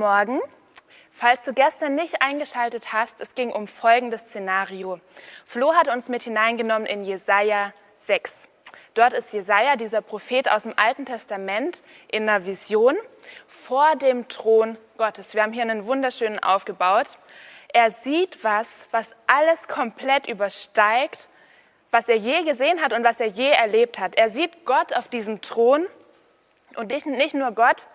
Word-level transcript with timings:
Morgen. 0.00 0.40
Falls 1.10 1.42
du 1.42 1.52
gestern 1.52 1.94
nicht 1.94 2.22
eingeschaltet 2.22 2.94
hast, 2.94 3.20
es 3.20 3.34
ging 3.34 3.52
um 3.52 3.66
folgendes 3.66 4.22
Szenario. 4.22 4.98
Flo 5.44 5.74
hat 5.74 5.88
uns 5.88 6.08
mit 6.08 6.22
hineingenommen 6.22 6.86
in 6.86 7.04
Jesaja 7.04 7.74
6. 7.96 8.48
Dort 8.94 9.12
ist 9.12 9.30
Jesaja, 9.34 9.76
dieser 9.76 10.00
Prophet 10.00 10.50
aus 10.50 10.62
dem 10.62 10.72
Alten 10.78 11.04
Testament, 11.04 11.82
in 12.10 12.26
einer 12.26 12.46
Vision 12.46 12.96
vor 13.46 13.94
dem 13.96 14.26
Thron 14.28 14.78
Gottes. 14.96 15.34
Wir 15.34 15.42
haben 15.42 15.52
hier 15.52 15.64
einen 15.64 15.86
wunderschönen 15.86 16.38
aufgebaut. 16.38 17.18
Er 17.68 17.90
sieht 17.90 18.42
was, 18.42 18.86
was 18.92 19.14
alles 19.26 19.68
komplett 19.68 20.26
übersteigt, 20.26 21.28
was 21.90 22.08
er 22.08 22.16
je 22.16 22.42
gesehen 22.44 22.80
hat 22.80 22.94
und 22.94 23.04
was 23.04 23.20
er 23.20 23.26
je 23.26 23.50
erlebt 23.50 23.98
hat. 23.98 24.14
Er 24.14 24.30
sieht 24.30 24.64
Gott 24.64 24.96
auf 24.96 25.08
diesem 25.08 25.42
Thron 25.42 25.86
und 26.76 26.90
nicht 26.90 27.34
nur 27.34 27.52
Gott, 27.52 27.86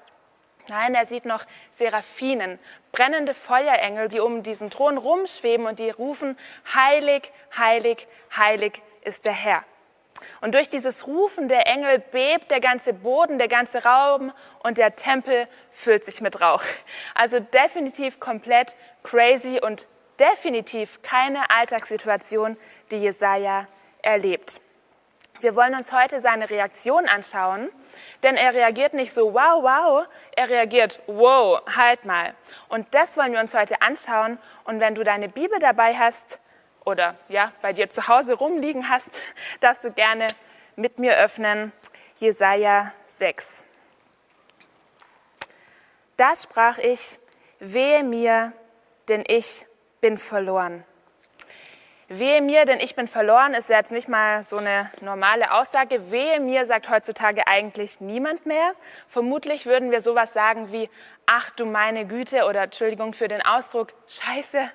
Nein, 0.68 0.96
er 0.96 1.06
sieht 1.06 1.26
noch 1.26 1.46
Seraphinen, 1.72 2.58
brennende 2.92 3.34
Feuerengel, 3.34 4.08
die 4.08 4.20
um 4.20 4.44
diesen 4.44 4.70
Thron 4.70 4.98
rumschweben 4.98 5.66
und 5.66 5.80
die 5.80 5.90
rufen, 5.90 6.38
heilig, 6.74 7.32
heilig, 7.56 8.08
heilig 8.36 8.82
ist 9.02 9.26
der 9.26 9.34
Herr. 9.34 9.64
Und 10.42 10.56
durch 10.56 10.70
dieses 10.70 11.08
Rufen 11.08 11.48
der 11.48 11.68
Engel 11.68 12.00
bebt 12.00 12.50
der 12.50 12.62
ganze 12.62 12.94
Boden, 12.94 13.38
der 13.38 13.48
ganze 13.48 13.84
Raum 13.84 14.32
und 14.64 14.78
der 14.78 14.96
Tempel 14.96 15.46
füllt 15.72 16.06
sich 16.06 16.22
mit 16.22 16.42
Rauch. 16.42 16.64
Also 17.14 17.40
definitiv 17.40 18.20
komplett 18.20 18.76
crazy 19.04 19.60
und 19.62 19.88
definitiv 20.20 21.02
keine 21.02 21.50
Alltagssituation, 21.50 22.58
die 22.92 22.98
Jesaja 22.98 23.68
erlebt. 24.02 24.62
Wir 25.42 25.56
wollen 25.56 25.76
uns 25.76 25.92
heute 25.92 26.22
seine 26.22 26.50
Reaktion 26.50 27.08
anschauen, 27.08 27.70
denn 28.24 28.36
er 28.36 28.54
reagiert 28.54 28.94
nicht 28.94 29.14
so 29.14 29.34
wow, 29.34 29.64
wow, 29.64 30.08
er 30.36 30.50
reagiert 30.50 31.02
wow, 31.08 31.62
halt 31.76 32.06
mal. 32.06 32.34
Und 32.70 32.94
das 32.94 33.18
wollen 33.18 33.34
wir 33.34 33.40
uns 33.40 33.54
heute 33.54 33.82
anschauen. 33.82 34.38
Und 34.64 34.80
wenn 34.80 34.96
du 34.96 35.04
deine 35.04 35.30
Bibel 35.30 35.60
dabei 35.60 35.96
hast 35.96 36.40
oder 36.84 37.16
ja, 37.30 37.52
bei 37.62 37.74
dir 37.74 37.90
zu 37.90 38.08
Hause 38.08 38.34
rumliegen 38.34 38.90
hast, 38.90 39.10
darfst 39.60 39.84
du 39.84 39.92
gerne 39.92 40.28
mit 40.76 41.00
mir 41.00 41.18
öffnen. 41.18 41.72
Jesaja 42.20 42.94
6. 43.08 43.66
Da 46.18 46.34
sprach 46.36 46.78
ich, 46.78 47.20
wehe 47.60 48.04
mir, 48.04 48.54
denn 49.10 49.24
ich 49.28 49.68
bin 50.00 50.18
verloren. 50.18 50.86
Wehe 52.08 52.40
mir, 52.40 52.66
denn 52.66 52.80
ich 52.80 52.96
bin 52.96 53.08
verloren, 53.08 53.56
ist 53.56 53.68
jetzt 53.68 53.92
nicht 53.92 54.08
mal 54.08 54.44
so 54.44 54.58
eine 54.58 54.92
normale 55.02 55.52
Aussage. 55.52 56.12
Wehe 56.12 56.40
mir 56.40 56.66
sagt 56.66 56.88
heutzutage 56.88 57.48
eigentlich 57.48 58.00
niemand 58.00 58.46
mehr. 58.46 58.74
Vermutlich 59.08 59.66
würden 59.66 59.90
wir 59.90 60.02
sowas 60.02 60.32
sagen 60.32 60.72
wie, 60.72 60.88
ach 61.26 61.50
du 61.50 61.66
meine 61.66 62.06
Güte 62.06 62.46
oder 62.46 62.62
Entschuldigung 62.62 63.14
für 63.14 63.28
den 63.28 63.42
Ausdruck, 63.42 63.94
scheiße, 64.08 64.70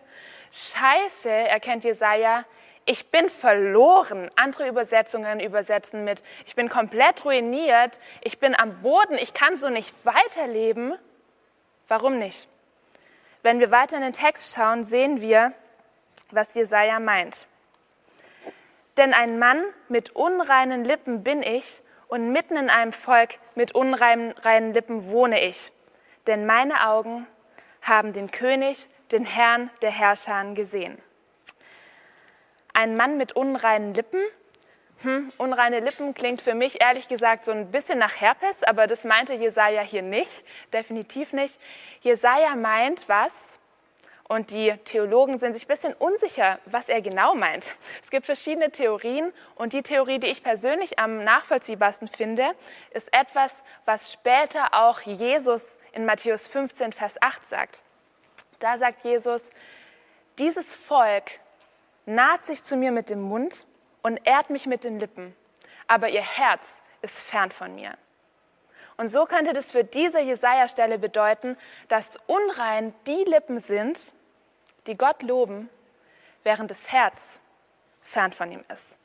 scheiße, 0.51 1.31
erkennt 1.31 1.85
Jesaja, 1.85 2.45
ich 2.85 3.13
bin 3.13 3.29
verloren. 3.29 4.29
Andere 4.35 4.67
Übersetzungen 4.67 5.39
übersetzen 5.39 6.05
mit, 6.05 6.25
ich 6.47 6.57
bin 6.57 6.69
komplett 6.69 7.25
ruiniert, 7.25 8.01
ich 8.23 8.41
bin 8.41 8.59
am 8.59 8.83
Boden, 8.83 9.15
ich 9.15 9.35
kann 9.35 9.55
so 9.55 9.69
nicht 9.69 9.95
weiterleben. 10.05 10.95
Warum 11.87 12.19
nicht? 12.19 12.49
Wenn 13.43 13.61
wir 13.61 13.71
weiter 13.71 13.95
in 13.95 14.03
den 14.03 14.13
Text 14.13 14.57
schauen, 14.57 14.85
sehen 14.85 15.21
wir, 15.21 15.53
was 16.33 16.55
Jesaja 16.55 17.01
meint. 17.01 17.47
Denn 18.97 19.15
ein 19.15 19.39
Mann 19.39 19.65
mit 19.89 20.11
unreinen 20.11 20.85
Lippen 20.85 21.23
bin 21.23 21.43
ich 21.43 21.83
und 22.09 22.33
mitten 22.33 22.57
in 22.57 22.69
einem 22.69 22.93
Volk 22.93 23.39
mit 23.55 23.73
unreinen 23.73 24.75
Lippen 24.75 25.11
wohne 25.11 25.43
ich. 25.43 25.73
Denn 26.27 26.45
meine 26.45 26.87
Augen 26.89 27.27
haben 27.83 28.13
den 28.13 28.31
König, 28.31 28.89
den 29.13 29.25
Herrn 29.25 29.71
der 29.81 29.91
Herrscher 29.91 30.45
gesehen. 30.55 30.99
Ein 32.75 32.97
Mann 32.97 33.17
mit 33.17 33.33
unreinen 33.33 33.95
Lippen. 33.95 34.21
Hm, 35.03 35.33
unreine 35.39 35.81
Lippen 35.81 36.13
klingt 36.13 36.43
für 36.43 36.55
mich 36.55 36.83
ehrlich 36.83 37.09
gesagt 37.09 37.45
so 37.45 37.53
ein 37.53 37.71
bisschen 37.71 37.99
nach 37.99 38.21
Herpes, 38.21 38.65
aber 38.65 38.87
das 38.87 39.05
meinte 39.05 39.33
Jesaja 39.33 39.81
hier 39.81 40.03
nicht, 40.03 40.45
definitiv 40.75 41.33
nicht. 41.33 41.59
Jesaja 42.03 42.55
meint 42.55 43.09
was? 43.09 43.60
Und 44.31 44.53
die 44.53 44.73
Theologen 44.85 45.41
sind 45.41 45.55
sich 45.55 45.65
ein 45.65 45.67
bisschen 45.67 45.93
unsicher, 45.93 46.61
was 46.65 46.89
er 46.89 47.03
genau 47.03 47.35
meint. 47.35 47.65
Es 48.01 48.11
gibt 48.11 48.27
verschiedene 48.27 48.71
Theorien 48.71 49.33
und 49.57 49.73
die 49.73 49.83
Theorie, 49.83 50.21
die 50.21 50.29
ich 50.29 50.45
persönlich 50.45 51.01
am 51.01 51.25
nachvollziehbarsten 51.25 52.07
finde, 52.07 52.45
ist 52.93 53.13
etwas, 53.13 53.65
was 53.87 54.13
später 54.13 54.69
auch 54.71 55.01
Jesus 55.01 55.77
in 55.91 56.05
Matthäus 56.05 56.47
15, 56.47 56.93
Vers 56.93 57.21
8 57.21 57.45
sagt. 57.45 57.81
Da 58.61 58.79
sagt 58.79 59.03
Jesus, 59.03 59.51
dieses 60.39 60.77
Volk 60.77 61.41
naht 62.07 62.47
sich 62.47 62.63
zu 62.63 62.77
mir 62.77 62.93
mit 62.93 63.11
dem 63.11 63.23
Mund 63.23 63.67
und 64.05 64.25
ehrt 64.29 64.49
mich 64.49 64.67
mit 64.67 64.85
den 64.85 65.01
Lippen, 65.01 65.35
aber 65.89 66.09
ihr 66.09 66.23
Herz 66.23 66.81
ist 67.03 67.19
fern 67.19 67.51
von 67.51 67.75
mir. 67.75 67.95
Und 68.97 69.09
so 69.09 69.25
könnte 69.25 69.55
das 69.55 69.73
für 69.73 69.83
diese 69.83 70.21
Jesaja-Stelle 70.21 71.01
bedeuten, 71.01 71.57
dass 71.89 72.17
unrein 72.29 72.95
die 73.09 73.25
Lippen 73.25 73.59
sind, 73.59 73.99
die 74.87 74.97
Gott 74.97 75.23
loben, 75.23 75.69
während 76.43 76.71
das 76.71 76.93
Herz 76.93 77.41
fern 78.03 78.33
von 78.33 78.51
ihm 78.51 78.65
ist. 78.69 78.97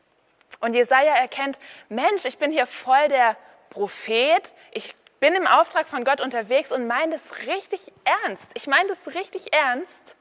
Und 0.59 0.73
Jesaja 0.73 1.15
erkennt, 1.15 1.59
Mensch, 1.89 2.25
ich 2.25 2.37
bin 2.37 2.51
hier 2.51 2.67
voll 2.67 3.07
der 3.09 3.35
Prophet, 3.69 4.53
ich 4.71 4.95
bin 5.19 5.33
im 5.35 5.47
Auftrag 5.47 5.87
von 5.87 6.03
Gott 6.03 6.21
unterwegs 6.21 6.71
und 6.71 6.87
meine 6.87 7.13
das 7.13 7.47
richtig 7.47 7.81
ernst. 8.03 8.51
Ich 8.53 8.67
meine 8.67 8.87
das 8.89 9.15
richtig 9.15 9.53
ernst. 9.53 10.15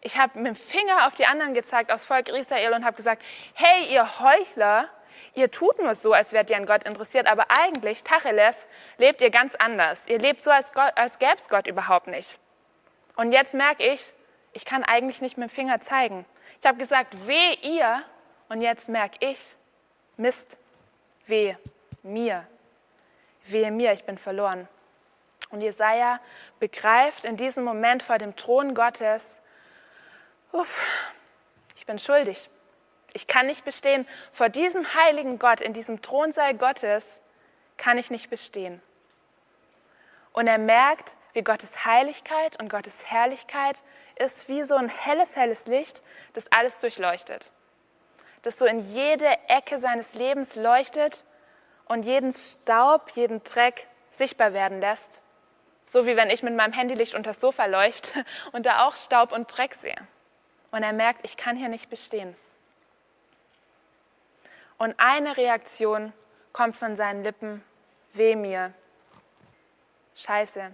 Ich 0.00 0.16
habe 0.16 0.38
mit 0.38 0.46
dem 0.46 0.56
Finger 0.56 1.06
auf 1.06 1.14
die 1.14 1.26
anderen 1.26 1.54
gezeigt 1.54 1.90
aus 1.90 2.04
Volk 2.04 2.28
Israel 2.28 2.72
und 2.72 2.84
habe 2.84 2.96
gesagt, 2.96 3.22
hey, 3.54 3.92
ihr 3.92 4.20
Heuchler, 4.20 4.88
ihr 5.34 5.50
tut 5.50 5.78
nur 5.78 5.94
so, 5.94 6.12
als 6.12 6.32
wärt 6.32 6.50
ihr 6.50 6.56
an 6.56 6.66
Gott 6.66 6.84
interessiert, 6.84 7.26
aber 7.26 7.46
eigentlich, 7.48 8.02
Tacheles, 8.04 8.68
lebt 8.96 9.20
ihr 9.20 9.30
ganz 9.30 9.54
anders. 9.56 10.06
Ihr 10.06 10.18
lebt 10.18 10.42
so, 10.42 10.50
als, 10.50 10.70
als 10.74 11.18
gäbe 11.18 11.36
es 11.36 11.48
Gott 11.48 11.66
überhaupt 11.66 12.06
nicht. 12.06 12.38
Und 13.16 13.32
jetzt 13.32 13.54
merke 13.54 13.84
ich, 13.84 14.14
ich 14.58 14.64
kann 14.64 14.82
eigentlich 14.82 15.20
nicht 15.20 15.38
mit 15.38 15.50
dem 15.50 15.54
Finger 15.54 15.78
zeigen. 15.78 16.26
Ich 16.60 16.66
habe 16.66 16.78
gesagt, 16.78 17.28
weh 17.28 17.54
ihr, 17.62 18.02
und 18.48 18.60
jetzt 18.60 18.88
merke 18.88 19.16
ich, 19.20 19.38
Mist, 20.16 20.58
weh 21.26 21.54
mir, 22.02 22.44
wehe 23.44 23.70
mir, 23.70 23.92
ich 23.92 24.02
bin 24.02 24.18
verloren. 24.18 24.66
Und 25.50 25.60
Jesaja 25.60 26.18
begreift 26.58 27.24
in 27.24 27.36
diesem 27.36 27.62
Moment 27.62 28.02
vor 28.02 28.18
dem 28.18 28.34
Thron 28.34 28.74
Gottes, 28.74 29.38
uff, 30.50 30.84
ich 31.76 31.86
bin 31.86 32.00
schuldig. 32.00 32.50
Ich 33.12 33.28
kann 33.28 33.46
nicht 33.46 33.64
bestehen. 33.64 34.08
Vor 34.32 34.48
diesem 34.48 34.92
heiligen 34.92 35.38
Gott, 35.38 35.60
in 35.60 35.72
diesem 35.72 36.02
Thronsaal 36.02 36.54
Gottes, 36.54 37.20
kann 37.76 37.96
ich 37.96 38.10
nicht 38.10 38.28
bestehen. 38.28 38.82
Und 40.32 40.48
er 40.48 40.58
merkt, 40.58 41.16
wie 41.32 41.42
Gottes 41.42 41.84
Heiligkeit 41.84 42.60
und 42.60 42.68
Gottes 42.68 43.12
Herrlichkeit 43.12 43.76
ist 44.18 44.48
wie 44.48 44.62
so 44.62 44.76
ein 44.76 44.88
helles, 44.88 45.36
helles 45.36 45.66
Licht, 45.66 46.02
das 46.32 46.50
alles 46.52 46.78
durchleuchtet. 46.78 47.50
Das 48.42 48.58
so 48.58 48.66
in 48.66 48.80
jede 48.80 49.28
Ecke 49.48 49.78
seines 49.78 50.14
Lebens 50.14 50.54
leuchtet 50.54 51.24
und 51.86 52.04
jeden 52.04 52.32
Staub, 52.32 53.10
jeden 53.10 53.42
Dreck 53.44 53.88
sichtbar 54.10 54.52
werden 54.52 54.80
lässt. 54.80 55.10
So 55.86 56.06
wie 56.06 56.16
wenn 56.16 56.30
ich 56.30 56.42
mit 56.42 56.54
meinem 56.54 56.72
Handylicht 56.72 57.14
unter 57.14 57.30
das 57.30 57.40
Sofa 57.40 57.66
leuchte 57.66 58.24
und 58.52 58.66
da 58.66 58.86
auch 58.86 58.96
Staub 58.96 59.32
und 59.32 59.46
Dreck 59.56 59.74
sehe. 59.74 59.96
Und 60.70 60.82
er 60.82 60.92
merkt, 60.92 61.24
ich 61.24 61.36
kann 61.36 61.56
hier 61.56 61.68
nicht 61.68 61.88
bestehen. 61.88 62.36
Und 64.76 64.94
eine 64.98 65.36
Reaktion 65.36 66.12
kommt 66.52 66.76
von 66.76 66.94
seinen 66.94 67.24
Lippen, 67.24 67.64
weh 68.12 68.36
mir, 68.36 68.72
scheiße, 70.14 70.70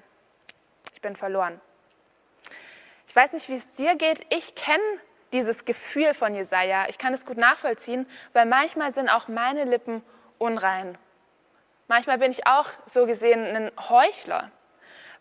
ich 0.93 1.01
bin 1.01 1.17
verloren. 1.17 1.61
Ich 3.15 3.17
weiß 3.17 3.33
nicht, 3.33 3.49
wie 3.49 3.55
es 3.55 3.73
dir 3.75 3.95
geht. 3.95 4.27
Ich 4.31 4.57
kenne 4.57 4.83
dieses 5.33 5.65
Gefühl 5.65 6.15
von 6.15 6.35
Jesaja. 6.35 6.87
Ich 6.89 6.99
kann 6.99 7.15
es 7.15 7.25
gut 7.25 7.37
nachvollziehen, 7.37 8.09
weil 8.33 8.45
manchmal 8.45 8.91
sind 8.91 9.09
auch 9.09 9.29
meine 9.29 9.63
Lippen 9.63 10.03
unrein. 10.39 10.99
Manchmal 11.87 12.19
bin 12.19 12.33
ich 12.33 12.49
auch 12.49 12.67
so 12.87 13.07
gesehen 13.07 13.45
ein 13.45 13.71
Heuchler. 13.89 14.51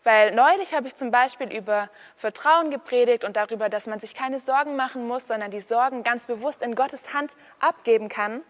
Weil 0.02 0.34
neulich 0.34 0.74
habe 0.74 0.88
ich 0.88 0.96
zum 0.96 1.12
Beispiel 1.12 1.56
über 1.56 1.88
Vertrauen 2.16 2.72
gepredigt 2.72 3.22
und 3.22 3.36
darüber, 3.36 3.68
dass 3.68 3.86
man 3.86 4.00
sich 4.00 4.12
keine 4.12 4.40
Sorgen 4.40 4.74
machen 4.74 5.06
muss, 5.06 5.28
sondern 5.28 5.52
die 5.52 5.60
Sorgen 5.60 6.02
ganz 6.02 6.24
bewusst 6.24 6.62
in 6.62 6.74
Gottes 6.74 7.14
Hand 7.14 7.30
abgeben 7.60 8.08
kann. 8.08 8.42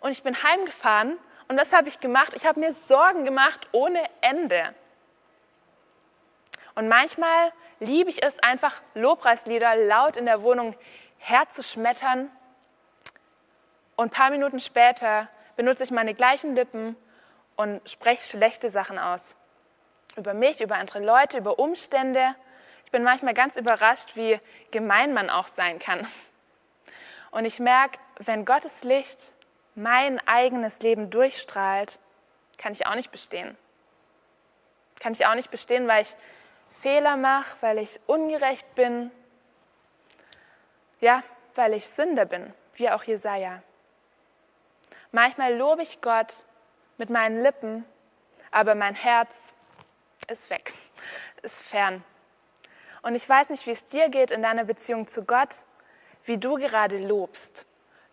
Und 0.00 0.10
ich 0.10 0.24
bin 0.24 0.42
heimgefahren 0.42 1.16
und 1.46 1.56
was 1.56 1.72
habe 1.72 1.86
ich 1.86 2.00
gemacht? 2.00 2.34
Ich 2.34 2.44
habe 2.44 2.58
mir 2.58 2.72
Sorgen 2.72 3.24
gemacht 3.24 3.68
ohne 3.70 4.02
Ende. 4.20 4.74
Und 6.80 6.88
manchmal 6.88 7.52
liebe 7.78 8.08
ich 8.08 8.22
es 8.22 8.38
einfach, 8.38 8.80
Lobpreislieder 8.94 9.76
laut 9.76 10.16
in 10.16 10.24
der 10.24 10.40
Wohnung 10.40 10.74
herzuschmettern. 11.18 12.30
Und 13.96 14.06
ein 14.06 14.10
paar 14.10 14.30
Minuten 14.30 14.60
später 14.60 15.28
benutze 15.56 15.82
ich 15.82 15.90
meine 15.90 16.14
gleichen 16.14 16.56
Lippen 16.56 16.96
und 17.56 17.86
spreche 17.86 18.26
schlechte 18.26 18.70
Sachen 18.70 18.98
aus 18.98 19.34
über 20.16 20.32
mich, 20.32 20.62
über 20.62 20.76
andere 20.76 21.00
Leute, 21.00 21.36
über 21.36 21.58
Umstände. 21.58 22.34
Ich 22.86 22.90
bin 22.90 23.02
manchmal 23.02 23.34
ganz 23.34 23.56
überrascht, 23.56 24.16
wie 24.16 24.40
gemein 24.70 25.12
man 25.12 25.28
auch 25.28 25.48
sein 25.48 25.80
kann. 25.80 26.08
Und 27.30 27.44
ich 27.44 27.58
merke, 27.58 27.98
wenn 28.20 28.46
Gottes 28.46 28.84
Licht 28.84 29.18
mein 29.74 30.18
eigenes 30.26 30.80
Leben 30.80 31.10
durchstrahlt, 31.10 31.98
kann 32.56 32.72
ich 32.72 32.86
auch 32.86 32.94
nicht 32.94 33.10
bestehen. 33.10 33.54
Kann 34.98 35.12
ich 35.12 35.26
auch 35.26 35.34
nicht 35.34 35.50
bestehen, 35.50 35.86
weil 35.86 36.04
ich 36.04 36.16
Fehler 36.70 37.16
mache, 37.16 37.56
weil 37.60 37.78
ich 37.78 38.00
ungerecht 38.06 38.74
bin. 38.74 39.10
Ja, 41.00 41.22
weil 41.54 41.74
ich 41.74 41.86
Sünder 41.86 42.24
bin, 42.24 42.52
wie 42.74 42.90
auch 42.90 43.04
Jesaja. 43.04 43.62
Manchmal 45.12 45.54
lobe 45.56 45.82
ich 45.82 46.00
Gott 46.00 46.32
mit 46.96 47.10
meinen 47.10 47.42
Lippen, 47.42 47.84
aber 48.50 48.74
mein 48.74 48.94
Herz 48.94 49.52
ist 50.28 50.50
weg, 50.50 50.72
ist 51.42 51.60
fern. 51.60 52.04
Und 53.02 53.14
ich 53.14 53.28
weiß 53.28 53.50
nicht, 53.50 53.66
wie 53.66 53.70
es 53.70 53.86
dir 53.86 54.08
geht 54.08 54.30
in 54.30 54.42
deiner 54.42 54.64
Beziehung 54.64 55.08
zu 55.08 55.24
Gott, 55.24 55.64
wie 56.24 56.38
du 56.38 56.56
gerade 56.56 56.98
lobst. 56.98 57.64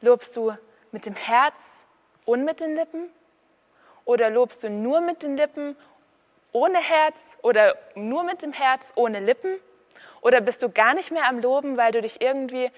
Lobst 0.01 0.35
du 0.35 0.55
mit 0.91 1.05
dem 1.05 1.15
Herz 1.15 1.85
und 2.25 2.45
mit 2.45 2.59
den 2.59 2.75
Lippen? 2.75 3.09
Oder 4.05 4.29
lobst 4.29 4.63
du 4.63 4.69
nur 4.69 5.01
mit 5.01 5.23
den 5.23 5.35
Lippen 5.35 5.75
ohne 6.51 6.77
Herz 6.77 7.37
oder 7.41 7.75
nur 7.95 8.23
mit 8.23 8.41
dem 8.41 8.53
Herz 8.53 8.91
ohne 8.95 9.19
Lippen? 9.19 9.59
Oder 10.21 10.41
bist 10.41 10.63
du 10.63 10.69
gar 10.69 10.93
nicht 10.93 11.11
mehr 11.11 11.27
am 11.27 11.39
Loben, 11.39 11.77
weil 11.77 11.91
du 11.91 12.01
dich 12.01 12.21
irgendwie 12.21 12.71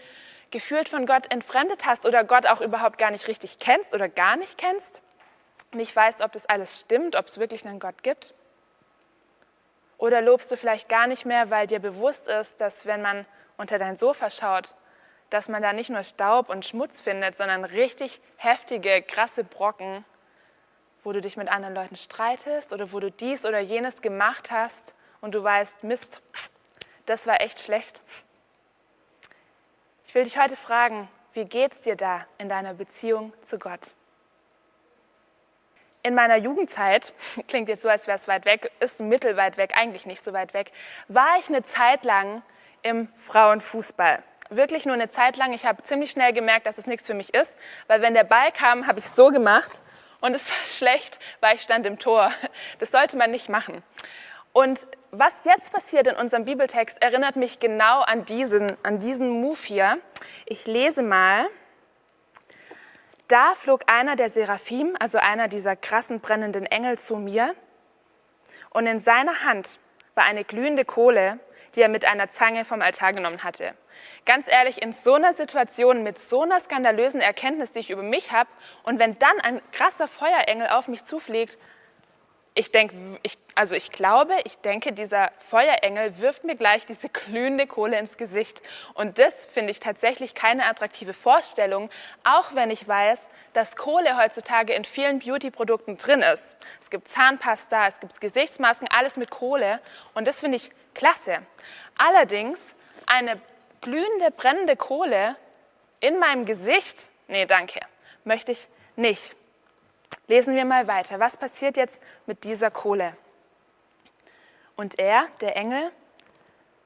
gefühlt 0.52 0.90
von 0.90 1.06
Gott 1.06 1.32
entfremdet 1.32 1.86
hast 1.86 2.06
oder 2.06 2.24
Gott 2.24 2.46
auch 2.46 2.62
überhaupt 2.62 2.98
gar 2.98 3.12
nicht 3.12 3.28
richtig 3.28 3.60
kennst 3.60 3.94
oder 3.94 4.10
gar 4.10 4.36
nicht 4.36 4.58
kennst? 4.58 5.02
Nicht 5.74 5.96
weißt, 5.96 6.22
ob 6.22 6.32
das 6.34 6.48
alles 6.48 6.80
stimmt, 6.80 7.16
ob 7.16 7.28
es 7.28 7.38
wirklich 7.38 7.66
einen 7.66 7.80
Gott 7.80 8.04
gibt? 8.04 8.34
Oder 9.98 10.22
lobst 10.22 10.52
du 10.52 10.58
vielleicht 10.58 10.90
gar 10.90 11.08
nicht 11.08 11.26
mehr, 11.26 11.50
weil 11.50 11.68
dir 11.68 11.80
bewusst 11.80 12.28
ist, 12.28 12.60
dass 12.62 12.86
wenn 12.86 13.02
man 13.02 13.26
unter 13.58 13.78
dein 13.78 13.96
Sofa 13.96 14.30
schaut, 14.30 14.74
dass 15.30 15.50
man 15.50 15.62
da 15.62 15.74
nicht 15.74 15.90
nur 15.90 16.04
Staub 16.04 16.50
und 16.50 16.66
Schmutz 16.66 17.02
findet, 17.02 17.36
sondern 17.36 17.66
richtig 17.66 18.22
heftige, 18.38 19.02
krasse 19.02 19.44
Brocken, 19.44 20.06
wo 21.04 21.12
du 21.14 21.22
dich 21.22 21.38
mit 21.38 21.50
anderen 21.50 21.76
Leuten 21.76 21.96
streitest 21.96 22.74
oder 22.74 22.92
wo 22.92 23.00
du 23.00 23.12
dies 23.12 23.46
oder 23.46 23.60
jenes 23.60 24.02
gemacht 24.02 24.52
hast 24.52 24.94
und 25.22 25.34
du 25.34 25.44
weißt, 25.44 25.84
Mist, 25.84 26.22
das 27.06 27.26
war 27.28 27.42
echt 27.42 27.60
schlecht. 27.60 28.02
Ich 30.06 30.16
will 30.16 30.24
dich 30.24 30.40
heute 30.40 30.56
fragen, 30.56 31.08
wie 31.34 31.46
geht's 31.46 31.82
dir 31.82 31.96
da 31.96 32.26
in 32.38 32.50
deiner 32.50 32.74
Beziehung 32.74 33.34
zu 33.42 33.60
Gott? 33.60 33.94
In 36.02 36.16
meiner 36.16 36.38
Jugendzeit, 36.38 37.14
klingt 37.48 37.70
jetzt 37.70 37.84
so, 37.84 37.90
als 37.90 38.08
wäre 38.08 38.18
es 38.18 38.28
weit 38.28 38.46
weg, 38.46 38.72
ist 38.80 39.00
mittelweit 39.00 39.58
weg, 39.58 39.74
eigentlich 39.76 40.06
nicht 40.06 40.24
so 40.24 40.34
weit 40.34 40.54
weg, 40.54 40.72
war 41.08 41.38
ich 41.40 41.48
eine 41.48 41.64
Zeit 41.64 42.04
lang 42.04 42.42
im 42.82 43.08
Frauenfußball. 43.16 44.24
Wirklich 44.50 44.86
nur 44.86 44.96
eine 44.96 45.10
Zeit 45.10 45.38
lang. 45.38 45.54
Ich 45.54 45.66
habe 45.66 45.84
ziemlich 45.84 46.10
schnell 46.10 46.34
gemerkt, 46.34 46.66
dass 46.66 46.80
es 46.80 46.88
nichts 46.88 47.06
für 47.06 47.14
mich 47.14 47.34
ist, 47.36 47.56
weil 47.88 48.02
wenn 48.02 48.16
der 48.16 48.24
Ball 48.24 48.52
kam, 48.52 48.88
habe 48.88 48.98
ich 48.98 49.06
so 49.06 49.30
gemacht 49.30 49.84
und 50.22 50.34
es 50.36 50.48
war 50.48 50.66
schlecht, 50.78 51.18
weil 51.40 51.56
ich 51.56 51.62
stand 51.62 51.86
im 51.86 52.00
Tor. 52.00 52.32
Das 52.80 52.92
sollte 52.92 53.18
man 53.18 53.32
nicht 53.32 53.50
machen. 53.50 53.84
Und 54.52 54.88
was 55.12 55.46
jetzt 55.46 55.72
passiert 55.72 56.08
in 56.08 56.16
unserem 56.16 56.46
Bibeltext, 56.46 57.02
erinnert 57.02 57.36
mich 57.36 57.60
genau 57.60 58.02
an 58.02 58.26
diesen, 58.26 58.76
an 58.84 59.00
diesen 59.00 59.30
Move 59.30 59.60
hier. 59.64 60.00
Ich 60.46 60.66
lese 60.66 61.04
mal 61.04 61.48
da 63.30 63.54
flog 63.54 63.84
einer 63.86 64.16
der 64.16 64.30
Seraphim, 64.30 64.98
also 65.00 65.20
einer 65.20 65.48
dieser 65.48 65.76
krassen 65.76 66.20
brennenden 66.20 66.66
Engel, 66.66 66.98
zu 66.98 67.16
mir. 67.16 67.54
Und 68.72 68.88
in 68.88 69.00
seiner 69.00 69.46
Hand 69.46 69.78
war 70.16 70.24
eine 70.26 70.44
glühende 70.44 70.84
Kohle, 70.84 71.40
die 71.76 71.82
er 71.82 71.90
mit 71.90 72.06
einer 72.06 72.30
Zange 72.30 72.66
vom 72.66 72.82
Altar 72.82 73.14
genommen 73.14 73.44
hatte. 73.44 73.74
Ganz 74.26 74.48
ehrlich, 74.48 74.82
in 74.82 74.94
so 74.94 75.14
einer 75.14 75.34
Situation 75.34 76.04
mit 76.04 76.20
so 76.20 76.44
einer 76.44 76.60
skandalösen 76.60 77.22
Erkenntnis, 77.22 77.72
die 77.72 77.80
ich 77.80 77.90
über 77.90 78.04
mich 78.04 78.32
habe, 78.32 78.50
und 78.84 79.00
wenn 79.00 79.18
dann 79.20 79.40
ein 79.42 79.62
krasser 79.72 80.08
Feuerengel 80.08 80.68
auf 80.68 80.88
mich 80.88 81.04
zufliegt, 81.04 81.58
ich 82.60 82.72
denke, 82.72 82.96
ich, 83.24 83.38
also 83.56 83.74
ich 83.74 83.90
glaube, 83.90 84.34
ich 84.44 84.58
denke, 84.58 84.92
dieser 84.92 85.32
Feuerengel 85.38 86.20
wirft 86.20 86.44
mir 86.44 86.58
gleich 86.58 86.86
diese 86.86 87.08
glühende 87.10 87.68
Kohle 87.68 87.98
ins 87.98 88.18
Gesicht. 88.18 88.62
Und 88.96 89.18
das 89.18 89.46
finde 89.46 89.72
ich 89.72 89.80
tatsächlich 89.80 90.36
keine 90.36 90.66
attraktive 90.66 91.14
Vorstellung, 91.14 91.90
auch 92.26 92.56
wenn 92.56 92.70
ich 92.70 92.86
weiß, 92.86 93.30
dass 93.54 93.78
Kohle 93.78 94.18
heutzutage 94.18 94.74
in 94.74 94.84
vielen 94.84 95.20
Beauty-Produkten 95.20 95.96
drin 95.96 96.22
ist. 96.22 96.58
Es 96.82 96.90
gibt 96.90 97.08
Zahnpasta, 97.08 97.88
es 97.88 98.00
gibt 98.02 98.20
Gesichtsmasken, 98.20 98.90
alles 98.92 99.16
mit 99.16 99.30
Kohle. 99.30 99.80
Und 100.14 100.28
das 100.28 100.42
finde 100.42 100.58
ich 100.58 100.72
klasse. 100.94 101.40
Allerdings 101.98 102.60
eine 103.06 103.42
glühende, 103.82 104.32
brennende 104.32 104.76
Kohle 104.76 105.36
in 106.00 106.20
meinem 106.20 106.46
Gesicht, 106.46 106.98
nee, 107.28 107.46
danke, 107.46 107.80
möchte 108.24 108.52
ich 108.52 108.68
nicht. 108.96 109.36
Lesen 110.28 110.56
wir 110.56 110.66
mal 110.66 110.88
weiter. 110.88 111.20
Was 111.20 111.38
passiert 111.38 111.78
jetzt 111.78 112.02
mit 112.26 112.44
dieser 112.44 112.72
Kohle? 112.72 113.16
Und 114.76 115.00
er, 115.00 115.28
der 115.42 115.58
Engel, 115.58 115.92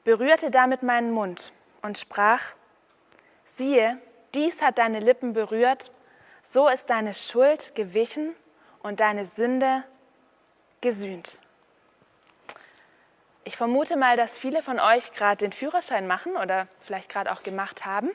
berührte 0.03 0.49
damit 0.49 0.83
meinen 0.83 1.11
Mund 1.11 1.53
und 1.81 1.97
sprach, 1.97 2.55
siehe, 3.45 3.99
dies 4.33 4.61
hat 4.61 4.77
deine 4.77 4.99
Lippen 4.99 5.33
berührt, 5.33 5.91
so 6.41 6.67
ist 6.67 6.89
deine 6.89 7.13
Schuld 7.13 7.75
gewichen 7.75 8.35
und 8.81 8.99
deine 8.99 9.25
Sünde 9.25 9.83
gesühnt. 10.81 11.39
Ich 13.45 13.57
vermute 13.57 13.97
mal, 13.97 14.15
dass 14.15 14.37
viele 14.37 14.61
von 14.61 14.79
euch 14.79 15.11
gerade 15.11 15.37
den 15.37 15.51
Führerschein 15.51 16.07
machen 16.07 16.37
oder 16.37 16.67
vielleicht 16.79 17.09
gerade 17.09 17.31
auch 17.31 17.43
gemacht 17.43 17.85
haben. 17.85 18.09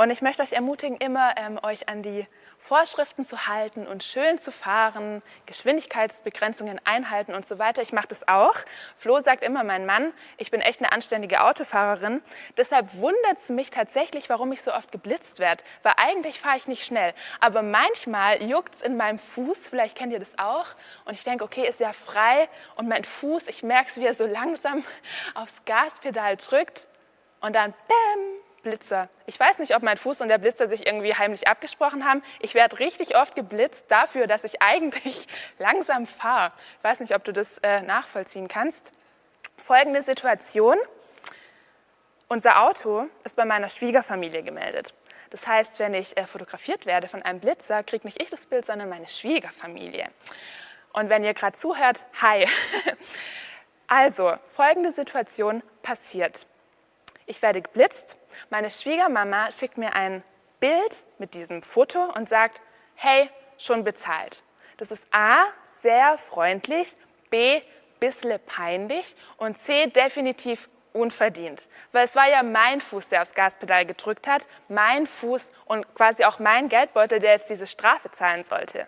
Und 0.00 0.10
ich 0.10 0.22
möchte 0.22 0.42
euch 0.42 0.52
ermutigen, 0.52 0.96
immer 0.98 1.34
ähm, 1.36 1.58
euch 1.64 1.88
an 1.88 2.04
die 2.04 2.24
Vorschriften 2.56 3.24
zu 3.24 3.48
halten 3.48 3.84
und 3.84 4.04
schön 4.04 4.38
zu 4.38 4.52
fahren, 4.52 5.24
Geschwindigkeitsbegrenzungen 5.46 6.80
einhalten 6.84 7.34
und 7.34 7.48
so 7.48 7.58
weiter. 7.58 7.82
Ich 7.82 7.92
mache 7.92 8.06
das 8.06 8.28
auch. 8.28 8.54
Flo 8.94 9.18
sagt 9.18 9.42
immer, 9.42 9.64
mein 9.64 9.86
Mann, 9.86 10.12
ich 10.36 10.52
bin 10.52 10.60
echt 10.60 10.78
eine 10.78 10.92
anständige 10.92 11.42
Autofahrerin. 11.42 12.22
Deshalb 12.56 12.94
wundert 12.94 13.38
es 13.38 13.48
mich 13.48 13.70
tatsächlich, 13.70 14.28
warum 14.28 14.52
ich 14.52 14.62
so 14.62 14.72
oft 14.72 14.92
geblitzt 14.92 15.40
werde. 15.40 15.64
Weil 15.82 15.94
eigentlich 15.96 16.38
fahre 16.38 16.58
ich 16.58 16.68
nicht 16.68 16.84
schnell. 16.84 17.12
Aber 17.40 17.62
manchmal 17.62 18.40
juckt 18.40 18.76
es 18.76 18.82
in 18.82 18.96
meinem 18.96 19.18
Fuß, 19.18 19.68
vielleicht 19.68 19.98
kennt 19.98 20.12
ihr 20.12 20.20
das 20.20 20.38
auch. 20.38 20.66
Und 21.06 21.14
ich 21.14 21.24
denke, 21.24 21.42
okay, 21.42 21.66
ist 21.66 21.80
ja 21.80 21.92
frei. 21.92 22.46
Und 22.76 22.86
mein 22.88 23.02
Fuß, 23.02 23.48
ich 23.48 23.64
merke 23.64 23.90
es, 23.90 23.96
wie 23.96 24.06
er 24.06 24.14
so 24.14 24.28
langsam 24.28 24.84
aufs 25.34 25.64
Gaspedal 25.64 26.36
drückt. 26.36 26.86
Und 27.40 27.56
dann, 27.56 27.74
bäm, 27.88 28.47
Blitzer. 28.62 29.08
Ich 29.26 29.38
weiß 29.38 29.58
nicht, 29.58 29.74
ob 29.74 29.82
mein 29.82 29.96
Fuß 29.96 30.20
und 30.20 30.28
der 30.28 30.38
Blitzer 30.38 30.68
sich 30.68 30.86
irgendwie 30.86 31.14
heimlich 31.14 31.48
abgesprochen 31.48 32.04
haben. 32.04 32.22
Ich 32.40 32.54
werde 32.54 32.78
richtig 32.78 33.16
oft 33.16 33.34
geblitzt 33.34 33.84
dafür, 33.88 34.26
dass 34.26 34.44
ich 34.44 34.62
eigentlich 34.62 35.26
langsam 35.58 36.06
fahre. 36.06 36.52
Ich 36.78 36.84
weiß 36.84 37.00
nicht, 37.00 37.14
ob 37.14 37.24
du 37.24 37.32
das 37.32 37.58
äh, 37.58 37.82
nachvollziehen 37.82 38.48
kannst. 38.48 38.92
Folgende 39.56 40.02
Situation. 40.02 40.76
Unser 42.28 42.62
Auto 42.62 43.06
ist 43.24 43.36
bei 43.36 43.44
meiner 43.44 43.68
Schwiegerfamilie 43.68 44.42
gemeldet. 44.42 44.94
Das 45.30 45.46
heißt, 45.46 45.78
wenn 45.78 45.94
ich 45.94 46.16
äh, 46.16 46.26
fotografiert 46.26 46.86
werde 46.86 47.08
von 47.08 47.22
einem 47.22 47.40
Blitzer, 47.40 47.82
kriegt 47.82 48.04
nicht 48.04 48.20
ich 48.20 48.30
das 48.30 48.46
Bild, 48.46 48.64
sondern 48.64 48.88
meine 48.88 49.08
Schwiegerfamilie. 49.08 50.08
Und 50.92 51.08
wenn 51.08 51.24
ihr 51.24 51.34
gerade 51.34 51.56
zuhört, 51.56 52.04
hi. 52.20 52.46
Also, 53.90 54.34
folgende 54.44 54.92
Situation 54.92 55.62
passiert. 55.80 56.46
Ich 57.28 57.42
werde 57.42 57.60
geblitzt. 57.60 58.16
Meine 58.48 58.70
Schwiegermama 58.70 59.50
schickt 59.52 59.76
mir 59.76 59.94
ein 59.94 60.24
Bild 60.60 61.04
mit 61.18 61.34
diesem 61.34 61.62
Foto 61.62 62.02
und 62.14 62.26
sagt, 62.26 62.62
hey, 62.94 63.28
schon 63.58 63.84
bezahlt. 63.84 64.42
Das 64.78 64.90
ist 64.90 65.06
A, 65.10 65.44
sehr 65.82 66.16
freundlich, 66.16 66.96
B, 67.28 67.60
bissle 68.00 68.38
peinlich 68.38 69.14
und 69.36 69.58
C, 69.58 69.88
definitiv 69.88 70.70
unverdient. 70.94 71.68
Weil 71.92 72.04
es 72.06 72.16
war 72.16 72.28
ja 72.30 72.42
mein 72.42 72.80
Fuß, 72.80 73.10
der 73.10 73.20
aufs 73.20 73.34
Gaspedal 73.34 73.84
gedrückt 73.84 74.26
hat, 74.26 74.48
mein 74.68 75.06
Fuß 75.06 75.50
und 75.66 75.94
quasi 75.94 76.24
auch 76.24 76.38
mein 76.38 76.68
Geldbeutel, 76.68 77.20
der 77.20 77.32
jetzt 77.32 77.50
diese 77.50 77.66
Strafe 77.66 78.10
zahlen 78.10 78.42
sollte. 78.42 78.86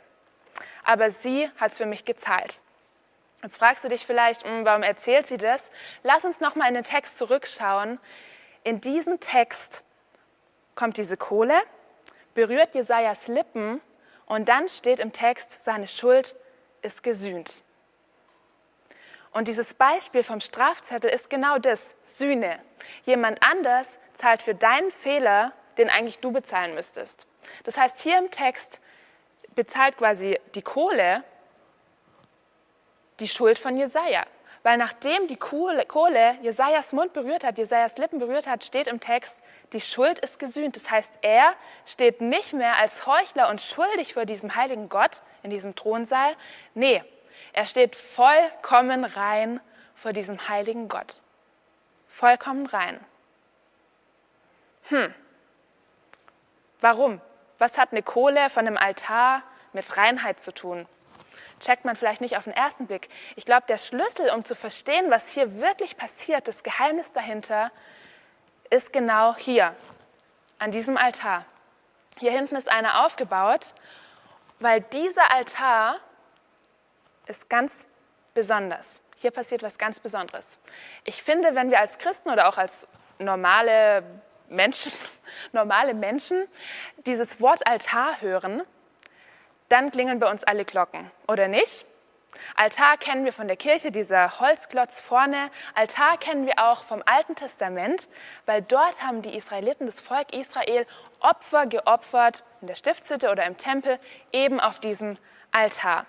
aber 0.85 1.11
sie 1.11 1.51
hat 1.59 1.73
es 1.73 1.79
für 1.79 1.87
mich 1.87 2.05
gezahlt. 2.07 2.63
Jetzt 3.43 3.57
fragst 3.59 3.85
du 3.85 3.89
dich 3.89 4.05
vielleicht, 4.05 4.45
hm, 4.45 4.65
warum 4.65 4.83
erzählt 4.83 5.27
sie 5.27 5.39
das? 5.39 5.71
Lass 6.03 6.25
uns 6.25 6.41
noch 6.41 6.57
mal 6.57 6.69
in 6.69 6.75
den 6.75 6.85
Text 6.85 7.17
zurückschauen. 7.17 7.99
In 8.65 8.81
diesem 8.81 9.21
Text 9.21 9.83
kommt 10.75 10.97
diese 10.97 11.17
Kohle, 11.17 11.59
berührt 12.35 12.75
Jesajas 12.75 13.27
Lippen 13.27 13.81
und 14.27 14.49
dann 14.49 14.69
steht 14.69 15.01
im 15.01 15.13
Text, 15.13 15.65
seine 15.65 15.87
Schuld 15.87 16.37
ist 16.83 17.03
gesühnt. 17.03 17.63
Und 19.33 19.49
dieses 19.49 19.75
Beispiel 19.75 20.23
vom 20.23 20.41
Strafzettel 20.41 21.11
ist 21.11 21.31
genau 21.31 21.59
das, 21.59 21.95
Sühne. 22.03 22.59
Jemand 23.05 23.43
anders 23.45 23.99
zahlt 24.15 24.43
für 24.43 24.55
deinen 24.55 24.91
Fehler, 24.91 25.53
den 25.79 25.89
eigentlich 25.89 26.19
du 26.19 26.33
bezahlen 26.33 26.75
müsstest. 26.75 27.27
Das 27.65 27.77
heißt, 27.77 28.01
hier 28.01 28.19
im 28.19 28.31
Text 28.31 28.81
bezahlt 29.55 29.97
quasi 29.97 30.39
die 30.55 30.63
Kohle 30.63 31.25
die 33.21 33.29
Schuld 33.29 33.59
von 33.59 33.77
Jesaja. 33.77 34.27
Weil 34.63 34.77
nachdem 34.77 35.27
die 35.27 35.37
Kohle, 35.37 36.37
Jesajas 36.43 36.93
Mund 36.93 37.15
berührt 37.15 37.45
hat, 37.45 37.57
Jesajas 37.57 37.97
Lippen 37.97 38.19
berührt 38.19 38.47
hat, 38.47 38.63
steht 38.63 38.89
im 38.89 39.01
Text, 39.01 39.39
die 39.73 39.81
Schuld 39.81 40.19
ist 40.19 40.39
gesühnt. 40.39 40.77
Das 40.77 40.91
heißt, 40.91 41.11
er 41.23 41.55
steht 41.87 42.21
nicht 42.21 42.53
mehr 42.53 42.77
als 42.77 43.07
Heuchler 43.07 43.49
und 43.49 43.61
schuldig 43.61 44.13
vor 44.13 44.27
diesem 44.27 44.55
heiligen 44.55 44.91
Gott 44.91 45.23
in 45.43 45.51
diesem 45.51 45.75
Thronsaal. 45.77 46.37
Nee, 46.75 47.03
er 47.55 47.65
steht 47.65 47.97
vollkommen 47.97 49.05
rein 49.05 49.61
vor 49.95 50.13
diesem 50.13 50.49
heiligen 50.49 50.89
Gott. 50.89 51.21
Vollkommen 52.07 52.67
rein. 52.67 53.01
Hm. 54.89 55.15
Warum? 56.81 57.21
Was 57.59 57.79
hat 57.79 57.93
eine 57.93 58.03
Kohle 58.03 58.51
von 58.51 58.67
einem 58.67 58.77
Altar 58.77 59.43
mit 59.73 59.97
Reinheit 59.97 60.43
zu 60.43 60.53
tun? 60.53 60.87
Checkt 61.61 61.85
man 61.85 61.97
vielleicht 61.97 62.21
nicht 62.21 62.37
auf 62.37 62.45
den 62.45 62.53
ersten 62.53 62.87
Blick. 62.87 63.09
Ich 63.37 63.45
glaube, 63.45 63.65
der 63.69 63.77
Schlüssel, 63.77 64.31
um 64.31 64.45
zu 64.45 64.55
verstehen, 64.55 65.11
was 65.11 65.31
hier 65.31 65.61
wirklich 65.61 65.97
passiert, 65.97 66.49
das 66.49 66.63
Geheimnis 66.63 67.13
dahinter, 67.13 67.71
ist 68.71 68.93
genau 68.93 69.37
hier, 69.37 69.75
an 70.59 70.71
diesem 70.71 70.97
Altar. 70.97 71.45
Hier 72.19 72.33
hinten 72.33 72.57
ist 72.57 72.71
einer 72.71 73.05
aufgebaut, 73.07 73.75
weil 74.59 74.81
dieser 74.81 75.33
Altar 75.33 75.97
ist 77.27 77.49
ganz 77.49 77.87
besonders. 78.35 79.01
Hier 79.17 79.31
passiert 79.31 79.63
was 79.63 79.79
ganz 79.79 80.01
Besonderes. 80.01 80.59
Ich 81.05 81.23
finde, 81.23 81.55
wenn 81.55 81.71
wir 81.71 81.81
als 81.81 81.99
Christen 81.99 82.31
oder 82.31 82.49
auch 82.49 82.59
als 82.59 82.87
normale 83.19 84.03
Menschen, 84.49 84.93
normale 85.53 85.95
Menschen 85.95 86.47
dieses 87.07 87.41
Wort 87.41 87.67
Altar 87.67 88.21
hören, 88.21 88.63
dann 89.71 89.91
klingeln 89.91 90.21
bei 90.21 90.31
uns 90.31 90.45
alle 90.45 90.65
Glocken, 90.65 91.11
oder 91.27 91.49
nicht? 91.49 91.87
Altar 92.55 92.97
kennen 92.97 93.25
wir 93.25 93.33
von 93.33 93.49
der 93.49 93.57
Kirche, 93.57 93.91
dieser 93.91 94.41
Holzklotz 94.41 95.01
vorne. 95.01 95.51
Altar 95.75 96.17
kennen 96.19 96.47
wir 96.47 96.59
auch 96.59 96.83
vom 96.85 97.03
Alten 97.07 97.35
Testament, 97.35 98.09
weil 98.47 98.63
dort 98.63 99.03
haben 99.03 99.23
die 99.23 99.35
Israeliten, 99.35 99.87
das 99.87 100.01
Volk 100.01 100.33
Israel, 100.33 100.87
Opfer 101.21 101.67
geopfert, 101.67 102.45
in 102.61 102.69
der 102.69 102.75
Stiftshütte 102.75 103.31
oder 103.31 103.47
im 103.47 103.57
Tempel, 103.57 103.99
eben 104.33 104.61
auf 104.61 104.81
diesem 104.81 105.19
Altar. 105.53 106.07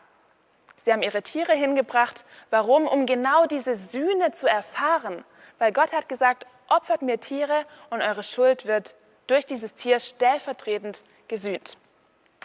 Sie 0.75 0.91
haben 0.91 1.03
ihre 1.03 1.21
Tiere 1.21 1.53
hingebracht. 1.53 2.25
Warum? 2.49 2.87
Um 2.87 3.05
genau 3.05 3.45
diese 3.45 3.75
Sühne 3.75 4.31
zu 4.31 4.47
erfahren. 4.47 5.23
Weil 5.59 5.71
Gott 5.71 5.93
hat 5.93 6.09
gesagt, 6.09 6.47
opfert 6.69 7.03
mir 7.03 7.19
Tiere 7.19 7.65
und 7.91 8.01
eure 8.01 8.23
Schuld 8.23 8.65
wird 8.65 8.95
durch 9.27 9.45
dieses 9.45 9.75
Tier 9.75 9.99
stellvertretend 9.99 11.03
gesühnt. 11.27 11.77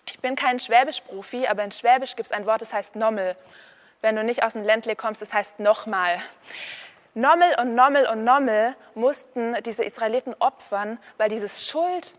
Ich 0.09 0.21
bin 0.21 0.37
kein 0.37 0.59
Schwäbisch-Profi, 0.59 1.49
aber 1.49 1.65
in 1.65 1.73
Schwäbisch 1.73 2.15
gibt 2.15 2.27
es 2.27 2.33
ein 2.33 2.47
Wort, 2.47 2.61
das 2.61 2.73
heißt 2.73 2.95
Nommel. 2.95 3.37
Wenn 4.03 4.15
du 4.15 4.23
nicht 4.23 4.45
aus 4.45 4.53
dem 4.53 4.63
Ländle 4.63 4.95
kommst, 4.95 5.21
das 5.21 5.35
heißt 5.35 5.59
nochmal. 5.59 6.23
Nommel 7.15 7.57
und 7.61 7.75
Nommel 7.75 8.07
und 8.07 8.25
Nommel 8.25 8.77
mussten 8.95 9.57
diese 9.65 9.83
Israeliten 9.83 10.35
opfern, 10.39 10.99
weil 11.17 11.29
dieses 11.29 11.67
Schuld, 11.67 12.15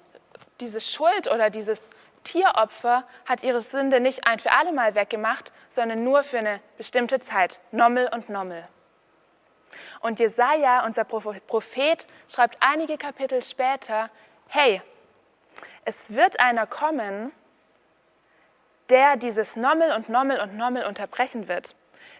diese 0.60 0.82
Schuld 0.82 1.28
oder 1.28 1.50
dieses 1.50 1.80
Tieropfer 2.24 3.04
hat 3.26 3.44
ihre 3.44 3.62
Sünde 3.62 4.02
nicht 4.02 4.28
ein 4.28 4.40
für 4.40 4.52
alle 4.52 4.74
Mal 4.74 4.96
weggemacht, 4.96 5.54
sondern 5.70 6.04
nur 6.04 6.24
für 6.24 6.40
eine 6.40 6.60
bestimmte 6.78 7.20
Zeit. 7.20 7.60
Nommel 7.72 8.10
und 8.14 8.28
Nommel. 8.28 8.64
Und 10.02 10.20
Jesaja, 10.20 10.86
unser 10.86 11.06
Prophet, 11.06 12.08
schreibt 12.28 12.58
einige 12.60 12.98
Kapitel 12.98 13.42
später: 13.42 14.10
Hey, 14.48 14.82
es 15.86 16.16
wird 16.16 16.40
einer 16.40 16.66
kommen, 16.66 17.32
der 18.90 19.18
dieses 19.18 19.56
Nommel 19.56 19.92
und 19.92 20.10
Nommel 20.10 20.40
und 20.40 20.56
Nommel 20.56 20.86
unterbrechen 20.86 21.48
wird. 21.48 21.76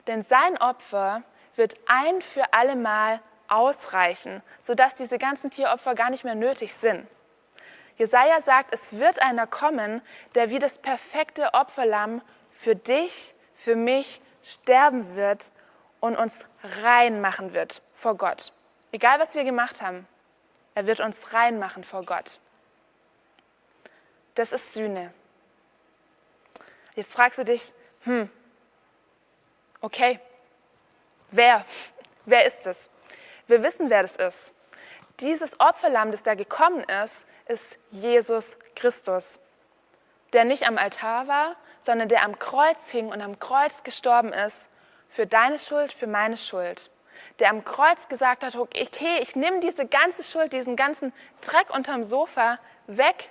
Denn 0.08 0.24
sein 0.24 0.58
Opfer 0.58 1.24
wird 1.56 1.76
ein 1.88 2.22
für 2.22 2.54
allemal 2.54 3.20
ausreichen, 3.48 4.42
sodass 4.60 4.96
diese 4.96 5.18
ganzen 5.18 5.50
Tieropfer 5.50 5.96
gar 5.96 6.10
nicht 6.10 6.24
mehr 6.24 6.36
nötig 6.36 6.74
sind. 6.74 7.08
Jesaja 7.98 8.42
sagt, 8.42 8.74
es 8.74 9.00
wird 9.00 9.22
einer 9.22 9.48
kommen, 9.48 10.02
der 10.36 10.50
wie 10.50 10.60
das 10.60 10.78
perfekte 10.78 11.54
Opferlamm 11.54 12.22
für 12.52 12.76
dich, 12.76 13.34
für 13.56 13.76
mich 13.76 14.22
sterben 14.44 15.16
wird 15.16 15.52
und 16.00 16.16
uns 16.16 16.46
rein 16.84 17.22
machen 17.22 17.54
wird 17.54 17.82
vor 17.94 18.16
Gott. 18.16 18.54
Egal 18.92 19.20
was 19.20 19.36
wir 19.36 19.44
gemacht 19.44 19.82
haben, 19.82 20.08
er 20.76 20.86
wird 20.86 21.00
uns 21.00 21.34
rein 21.34 21.58
machen 21.58 21.84
vor 21.84 22.04
Gott. 22.04 22.40
Das 24.36 24.52
ist 24.52 24.74
Sühne. 24.74 25.12
Jetzt 26.98 27.14
fragst 27.14 27.38
du 27.38 27.46
dich, 27.46 27.62
hm, 28.06 28.28
okay, 29.82 30.20
wer? 31.30 31.64
Wer 32.26 32.46
ist 32.48 32.66
es? 32.66 32.90
Wir 33.46 33.62
wissen, 33.62 33.92
wer 33.92 34.02
das 34.02 34.16
ist. 34.16 34.52
Dieses 35.20 35.60
Opferlamm, 35.60 36.10
das 36.10 36.24
da 36.24 36.34
gekommen 36.34 36.84
ist, 37.04 37.28
ist 37.46 37.78
Jesus 37.92 38.58
Christus, 38.76 39.38
der 40.34 40.44
nicht 40.44 40.68
am 40.68 40.80
Altar 40.80 41.28
war, 41.28 41.56
sondern 41.84 42.10
der 42.10 42.24
am 42.24 42.40
Kreuz 42.40 42.90
hing 42.90 43.10
und 43.10 43.22
am 43.22 43.38
Kreuz 43.38 43.84
gestorben 43.84 44.34
ist 44.34 44.68
für 45.08 45.28
deine 45.28 45.60
Schuld, 45.60 45.94
für 45.94 46.08
meine 46.08 46.36
Schuld. 46.36 46.90
Der 47.38 47.52
am 47.52 47.64
Kreuz 47.64 48.08
gesagt 48.08 48.42
hat, 48.42 48.56
okay, 48.56 49.20
ich 49.22 49.36
nehme 49.36 49.60
diese 49.60 49.86
ganze 49.86 50.24
Schuld, 50.24 50.52
diesen 50.52 50.76
ganzen 50.76 51.14
Dreck 51.42 51.70
unterm 51.70 52.04
Sofa 52.04 52.58
weg 52.88 53.30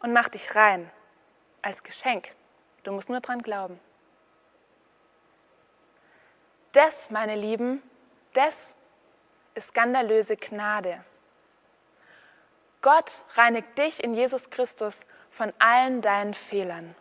und 0.00 0.12
mach 0.12 0.28
dich 0.28 0.56
rein 0.56 0.90
als 1.62 1.84
Geschenk. 1.84 2.34
Du 2.82 2.92
musst 2.92 3.08
nur 3.08 3.20
dran 3.20 3.42
glauben. 3.42 3.78
Das, 6.72 7.10
meine 7.10 7.36
Lieben, 7.36 7.82
das 8.32 8.74
ist 9.54 9.68
skandalöse 9.68 10.36
Gnade. 10.36 11.04
Gott 12.80 13.10
reinigt 13.34 13.78
dich 13.78 14.02
in 14.02 14.14
Jesus 14.14 14.50
Christus 14.50 15.04
von 15.30 15.52
allen 15.58 16.00
deinen 16.00 16.34
Fehlern. 16.34 16.94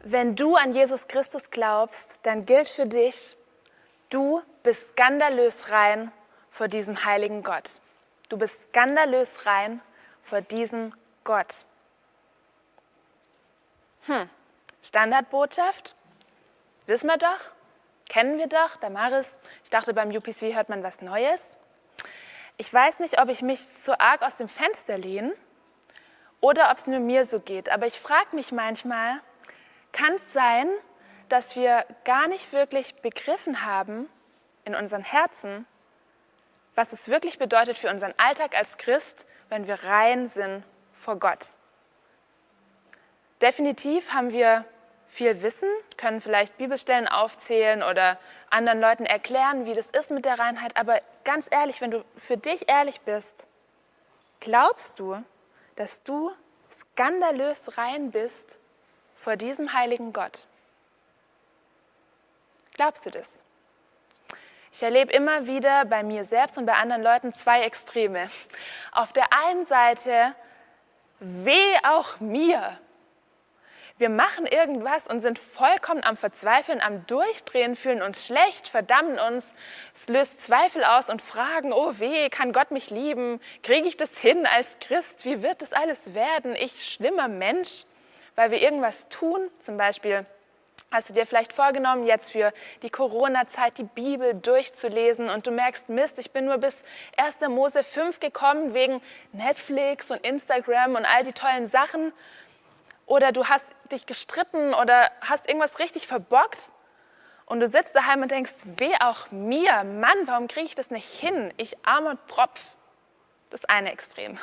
Wenn 0.00 0.34
du 0.34 0.56
an 0.56 0.72
Jesus 0.72 1.06
Christus 1.06 1.50
glaubst, 1.50 2.18
dann 2.24 2.44
gilt 2.44 2.68
für 2.68 2.86
dich, 2.86 3.38
du 4.10 4.42
bist 4.62 4.90
skandalös 4.90 5.70
rein 5.70 6.12
vor 6.50 6.68
diesem 6.68 7.04
heiligen 7.04 7.42
Gott. 7.42 7.70
Du 8.28 8.36
bist 8.36 8.64
skandalös 8.64 9.46
rein 9.46 9.80
vor 10.22 10.40
diesem 10.40 10.92
Gott. 11.22 11.64
Hm, 14.06 14.28
Standardbotschaft? 14.82 15.94
Wissen 16.84 17.06
wir 17.06 17.16
doch, 17.16 17.52
kennen 18.08 18.36
wir 18.36 18.48
doch, 18.48 18.76
Damaris. 18.76 19.38
Ich 19.64 19.70
dachte, 19.70 19.94
beim 19.94 20.10
UPC 20.10 20.54
hört 20.54 20.68
man 20.68 20.82
was 20.82 21.00
Neues. 21.00 21.56
Ich 22.58 22.72
weiß 22.72 22.98
nicht, 22.98 23.18
ob 23.18 23.30
ich 23.30 23.40
mich 23.40 23.60
zu 23.78 23.98
arg 23.98 24.22
aus 24.22 24.36
dem 24.36 24.48
Fenster 24.48 24.98
lehne 24.98 25.32
oder 26.40 26.70
ob 26.70 26.76
es 26.76 26.86
nur 26.86 27.00
mir 27.00 27.24
so 27.24 27.40
geht, 27.40 27.70
aber 27.70 27.86
ich 27.86 27.98
frage 27.98 28.36
mich 28.36 28.52
manchmal, 28.52 29.20
kann 29.92 30.14
es 30.16 30.32
sein, 30.34 30.68
dass 31.30 31.56
wir 31.56 31.86
gar 32.04 32.28
nicht 32.28 32.52
wirklich 32.52 32.96
begriffen 32.96 33.64
haben 33.64 34.10
in 34.66 34.74
unseren 34.74 35.02
Herzen, 35.02 35.66
was 36.74 36.92
es 36.92 37.08
wirklich 37.08 37.38
bedeutet 37.38 37.78
für 37.78 37.88
unseren 37.88 38.12
Alltag 38.18 38.54
als 38.54 38.76
Christ, 38.76 39.24
wenn 39.48 39.66
wir 39.66 39.82
rein 39.84 40.28
sind 40.28 40.62
vor 40.92 41.18
Gott. 41.18 41.54
Definitiv 43.40 44.12
haben 44.12 44.32
wir 44.32 44.64
viel 45.06 45.42
Wissen, 45.42 45.68
können 45.96 46.20
vielleicht 46.20 46.56
Bibelstellen 46.58 47.06
aufzählen 47.06 47.82
oder 47.82 48.18
anderen 48.50 48.80
Leuten 48.80 49.06
erklären, 49.06 49.66
wie 49.66 49.74
das 49.74 49.90
ist 49.90 50.10
mit 50.10 50.24
der 50.24 50.38
Reinheit. 50.38 50.76
Aber 50.76 51.00
ganz 51.24 51.46
ehrlich, 51.50 51.80
wenn 51.80 51.90
du 51.90 52.04
für 52.16 52.36
dich 52.36 52.68
ehrlich 52.68 53.00
bist, 53.02 53.46
glaubst 54.40 54.98
du, 54.98 55.22
dass 55.76 56.02
du 56.02 56.32
skandalös 56.70 57.78
rein 57.78 58.10
bist 58.10 58.58
vor 59.14 59.36
diesem 59.36 59.72
heiligen 59.72 60.12
Gott? 60.12 60.46
Glaubst 62.74 63.06
du 63.06 63.10
das? 63.10 63.40
Ich 64.72 64.82
erlebe 64.82 65.12
immer 65.12 65.46
wieder 65.46 65.84
bei 65.84 66.02
mir 66.02 66.24
selbst 66.24 66.58
und 66.58 66.66
bei 66.66 66.74
anderen 66.74 67.02
Leuten 67.02 67.32
zwei 67.32 67.62
Extreme. 67.62 68.28
Auf 68.90 69.12
der 69.12 69.32
einen 69.32 69.64
Seite, 69.64 70.34
weh 71.20 71.76
auch 71.84 72.18
mir, 72.18 72.80
Wir 73.96 74.08
machen 74.08 74.44
irgendwas 74.46 75.06
und 75.06 75.20
sind 75.20 75.38
vollkommen 75.38 76.02
am 76.02 76.16
Verzweifeln, 76.16 76.80
am 76.80 77.06
Durchdrehen, 77.06 77.76
fühlen 77.76 78.02
uns 78.02 78.26
schlecht, 78.26 78.66
verdammen 78.66 79.20
uns, 79.20 79.46
es 79.94 80.08
löst 80.08 80.40
Zweifel 80.42 80.82
aus 80.82 81.08
und 81.08 81.22
fragen, 81.22 81.72
oh 81.72 81.92
weh, 82.00 82.28
kann 82.28 82.52
Gott 82.52 82.72
mich 82.72 82.90
lieben? 82.90 83.40
Kriege 83.62 83.86
ich 83.86 83.96
das 83.96 84.18
hin 84.18 84.46
als 84.46 84.78
Christ? 84.80 85.24
Wie 85.24 85.44
wird 85.44 85.62
das 85.62 85.72
alles 85.72 86.12
werden? 86.12 86.56
Ich 86.56 86.92
schlimmer 86.92 87.28
Mensch, 87.28 87.84
weil 88.34 88.50
wir 88.50 88.60
irgendwas 88.60 89.08
tun, 89.10 89.48
zum 89.60 89.76
Beispiel 89.76 90.26
Hast 90.94 91.08
du 91.08 91.12
dir 91.12 91.26
vielleicht 91.26 91.52
vorgenommen, 91.52 92.06
jetzt 92.06 92.30
für 92.30 92.52
die 92.82 92.88
Corona-Zeit 92.88 93.78
die 93.78 93.82
Bibel 93.82 94.32
durchzulesen 94.32 95.28
und 95.28 95.44
du 95.44 95.50
merkst, 95.50 95.88
Mist, 95.88 96.20
ich 96.20 96.30
bin 96.30 96.44
nur 96.44 96.58
bis 96.58 96.76
1. 97.16 97.40
Mose 97.48 97.82
5 97.82 98.20
gekommen 98.20 98.74
wegen 98.74 99.02
Netflix 99.32 100.12
und 100.12 100.24
Instagram 100.24 100.94
und 100.94 101.04
all 101.04 101.24
die 101.24 101.32
tollen 101.32 101.66
Sachen 101.66 102.12
oder 103.06 103.32
du 103.32 103.46
hast 103.46 103.72
dich 103.92 104.06
gestritten 104.06 104.74
oder 104.74 105.10
hast 105.20 105.48
irgendwas 105.48 105.78
richtig 105.78 106.06
verbockt 106.06 106.70
und 107.46 107.60
du 107.60 107.66
sitzt 107.66 107.94
daheim 107.94 108.22
und 108.22 108.30
denkst, 108.30 108.52
weh 108.64 108.94
auch 109.00 109.30
mir, 109.30 109.84
Mann, 109.84 110.26
warum 110.26 110.48
kriege 110.48 110.66
ich 110.66 110.74
das 110.74 110.90
nicht 110.90 111.08
hin? 111.08 111.52
Ich 111.56 111.76
armer 111.86 112.16
Tropf. 112.26 112.76
Das 113.50 113.64
eine 113.66 113.92
Extrem. 113.92 114.38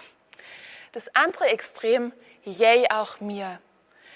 Das 0.91 1.13
andere 1.15 1.45
Extrem, 1.45 2.13
yay 2.43 2.87
auch 2.89 3.19
mir. 3.19 3.59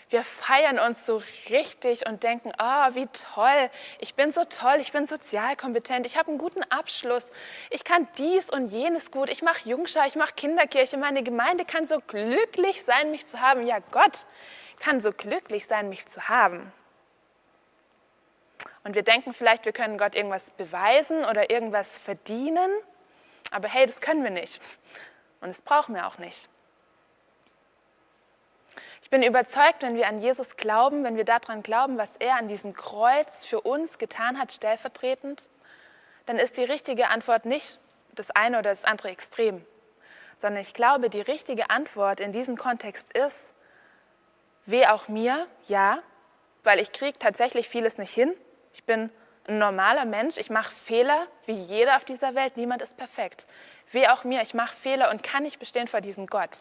Wir 0.09 0.21
feiern 0.21 0.77
uns 0.77 1.05
so 1.05 1.21
richtig 1.49 2.05
und 2.05 2.21
denken, 2.21 2.51
oh, 2.59 2.95
wie 2.95 3.07
toll, 3.07 3.69
ich 3.99 4.13
bin 4.13 4.31
so 4.31 4.45
toll, 4.45 4.77
ich 4.79 4.91
bin 4.91 5.07
sozial 5.07 5.55
kompetent, 5.55 6.05
ich 6.05 6.15
habe 6.15 6.29
einen 6.29 6.37
guten 6.37 6.61
Abschluss, 6.63 7.23
ich 7.71 7.83
kann 7.83 8.07
dies 8.17 8.51
und 8.51 8.67
jenes 8.67 9.09
gut, 9.09 9.31
ich 9.31 9.41
mache 9.41 9.67
Jungschar, 9.67 10.05
ich 10.05 10.15
mache 10.15 10.33
Kinderkirche, 10.35 10.97
meine 10.97 11.23
Gemeinde 11.23 11.65
kann 11.65 11.87
so 11.87 11.99
glücklich 12.05 12.83
sein, 12.83 13.09
mich 13.09 13.25
zu 13.25 13.41
haben. 13.41 13.65
Ja, 13.65 13.79
Gott 13.91 14.27
kann 14.79 15.01
so 15.01 15.11
glücklich 15.11 15.65
sein, 15.65 15.89
mich 15.89 16.05
zu 16.05 16.29
haben. 16.29 16.71
Und 18.83 18.93
wir 18.93 19.03
denken 19.03 19.33
vielleicht, 19.33 19.65
wir 19.65 19.73
können 19.73 19.97
Gott 19.97 20.13
irgendwas 20.13 20.51
beweisen 20.51 21.25
oder 21.25 21.49
irgendwas 21.49 21.97
verdienen, 21.97 22.69
aber 23.49 23.67
hey, 23.67 23.87
das 23.87 24.01
können 24.01 24.23
wir 24.23 24.29
nicht. 24.29 24.61
Und 25.41 25.47
das 25.47 25.61
brauchen 25.61 25.95
wir 25.95 26.05
auch 26.05 26.19
nicht. 26.19 26.47
Ich 29.05 29.11
bin 29.11 29.21
überzeugt, 29.21 29.83
wenn 29.83 29.95
wir 29.95 30.07
an 30.07 30.19
Jesus 30.19 30.57
glauben, 30.57 31.03
wenn 31.03 31.15
wir 31.15 31.25
daran 31.25 31.61
glauben, 31.61 31.99
was 31.99 32.15
er 32.17 32.37
an 32.37 32.47
diesem 32.47 32.73
Kreuz 32.73 33.45
für 33.45 33.61
uns 33.61 33.99
getan 33.99 34.39
hat, 34.39 34.51
stellvertretend, 34.51 35.43
dann 36.25 36.39
ist 36.39 36.57
die 36.57 36.63
richtige 36.63 37.09
Antwort 37.09 37.45
nicht 37.45 37.79
das 38.15 38.31
eine 38.31 38.57
oder 38.57 38.71
das 38.71 38.83
andere 38.83 39.09
Extrem, 39.09 39.63
sondern 40.37 40.59
ich 40.59 40.73
glaube, 40.73 41.11
die 41.11 41.21
richtige 41.21 41.69
Antwort 41.69 42.19
in 42.19 42.31
diesem 42.31 42.57
Kontext 42.57 43.13
ist, 43.15 43.53
weh 44.65 44.87
auch 44.87 45.07
mir, 45.07 45.45
ja, 45.67 45.99
weil 46.63 46.79
ich 46.79 46.91
kriege 46.91 47.19
tatsächlich 47.19 47.69
vieles 47.69 47.99
nicht 47.99 48.11
hin. 48.11 48.33
Ich 48.73 48.85
bin 48.85 49.11
ein 49.47 49.59
normaler 49.59 50.05
Mensch, 50.05 50.37
ich 50.37 50.49
mache 50.49 50.73
Fehler, 50.73 51.27
wie 51.45 51.53
jeder 51.53 51.97
auf 51.97 52.05
dieser 52.05 52.33
Welt, 52.33 52.57
niemand 52.57 52.81
ist 52.81 52.97
perfekt. 52.97 53.45
Weh 53.91 54.07
auch 54.07 54.23
mir, 54.23 54.41
ich 54.41 54.55
mache 54.55 54.75
Fehler 54.75 55.11
und 55.11 55.21
kann 55.21 55.43
nicht 55.43 55.59
bestehen 55.59 55.87
vor 55.87 56.01
diesem 56.01 56.25
Gott. 56.25 56.57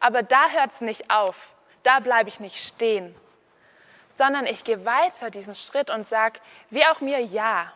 Aber 0.00 0.24
da 0.24 0.50
hört 0.50 0.72
es 0.72 0.80
nicht 0.80 1.08
auf 1.12 1.54
da 1.82 2.00
bleibe 2.00 2.28
ich 2.28 2.40
nicht 2.40 2.62
stehen, 2.62 3.14
sondern 4.16 4.46
ich 4.46 4.64
gehe 4.64 4.84
weiter 4.84 5.30
diesen 5.30 5.54
Schritt 5.54 5.90
und 5.90 6.06
sage, 6.06 6.40
wie 6.70 6.84
auch 6.86 7.00
mir, 7.00 7.20
ja, 7.20 7.72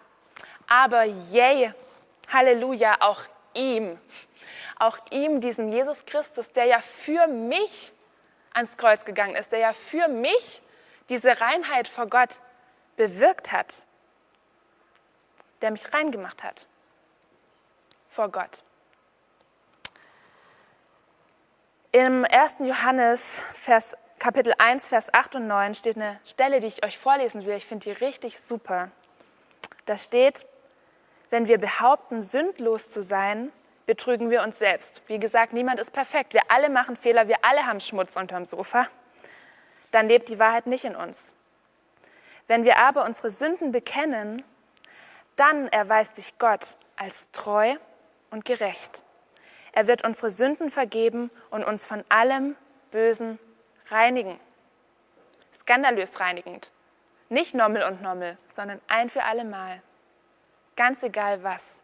aber 0.69 1.05
yay, 1.05 1.73
Halleluja, 2.29 2.97
auch 3.01 3.23
ihm, 3.55 3.99
auch 4.79 4.99
ihm, 5.11 5.41
diesem 5.41 5.69
Jesus 5.69 6.05
Christus, 6.05 6.51
der 6.53 6.65
ja 6.65 6.81
für 6.81 7.27
mich 7.27 7.93
ans 8.53 8.77
Kreuz 8.77 9.05
gegangen 9.05 9.37
ist, 9.37 9.53
der 9.53 9.59
ja 9.61 9.73
für 9.73 10.09
mich 10.09 10.63
diese 11.09 11.41
Reinheit 11.41 11.89
vor 11.89 12.07
Gott 12.07 12.37
bewirkt 12.97 13.53
hat, 13.53 13.85
der 15.61 15.71
mich 15.71 15.93
reingemacht 15.93 16.43
hat 16.43 16.67
vor 18.09 18.29
Gott. 18.29 18.63
Im 21.95 22.25
1. 22.25 22.61
Johannes 22.61 23.43
Vers, 23.53 23.95
Kapitel 24.19 24.55
1, 24.57 24.89
Vers 24.89 25.13
8 25.13 25.35
und 25.35 25.47
9 25.47 25.75
steht 25.75 25.97
eine 25.97 26.19
Stelle, 26.25 26.59
die 26.59 26.69
ich 26.69 26.83
euch 26.83 26.97
vorlesen 26.97 27.45
will. 27.45 27.55
Ich 27.55 27.67
finde 27.67 27.85
die 27.85 28.05
richtig 28.05 28.41
super. 28.41 28.91
Da 29.85 29.99
steht, 29.99 30.47
wenn 31.29 31.49
wir 31.49 31.59
behaupten, 31.59 32.23
sündlos 32.23 32.91
zu 32.91 33.03
sein, 33.03 33.53
betrügen 33.85 34.31
wir 34.31 34.43
uns 34.43 34.59
selbst. 34.59 35.03
Wie 35.07 35.19
gesagt, 35.19 35.53
niemand 35.53 35.81
ist 35.81 35.93
perfekt. 35.93 36.33
Wir 36.33 36.41
alle 36.49 36.71
machen 36.71 36.97
Fehler, 36.97 37.29
wir 37.29 37.45
alle 37.45 37.67
haben 37.67 37.81
Schmutz 37.81 38.17
unterm 38.17 38.47
Sofa. 38.47 38.87
Dann 39.91 40.09
lebt 40.09 40.31
die 40.31 40.39
Wahrheit 40.39 40.67
nicht 40.67 40.85
in 40.85 40.97
uns. 40.97 41.35
Wenn 42.47 42.65
wir 42.65 42.79
aber 42.79 43.05
unsere 43.05 43.29
Sünden 43.29 43.71
bekennen, 43.71 44.43
dann 45.37 45.69
erweist 45.69 46.17
sich 46.17 46.39
Gott 46.39 46.75
als 46.97 47.29
treu 47.33 47.77
und 48.31 48.47
gerecht 48.47 49.03
er 49.73 49.87
wird 49.87 50.05
unsere 50.05 50.31
Sünden 50.31 50.71
vergeben 50.71 51.31
und 51.51 51.65
uns 51.65 51.87
von 51.87 52.05
allem 52.09 52.57
Bösen 52.91 53.39
reinigen. 53.89 54.39
Skandalös 55.59 56.21
reinigend. 56.21 56.71
Nicht 57.29 57.55
Nommel 57.55 57.83
und 57.85 58.03
Nommel, 58.03 58.37
sondern 58.55 58.81
ein 58.89 59.09
für 59.09 59.25
alle 59.25 59.45
Mal. 59.45 59.81
Ganz 60.77 61.03
egal 61.03 61.43
was. 61.43 61.81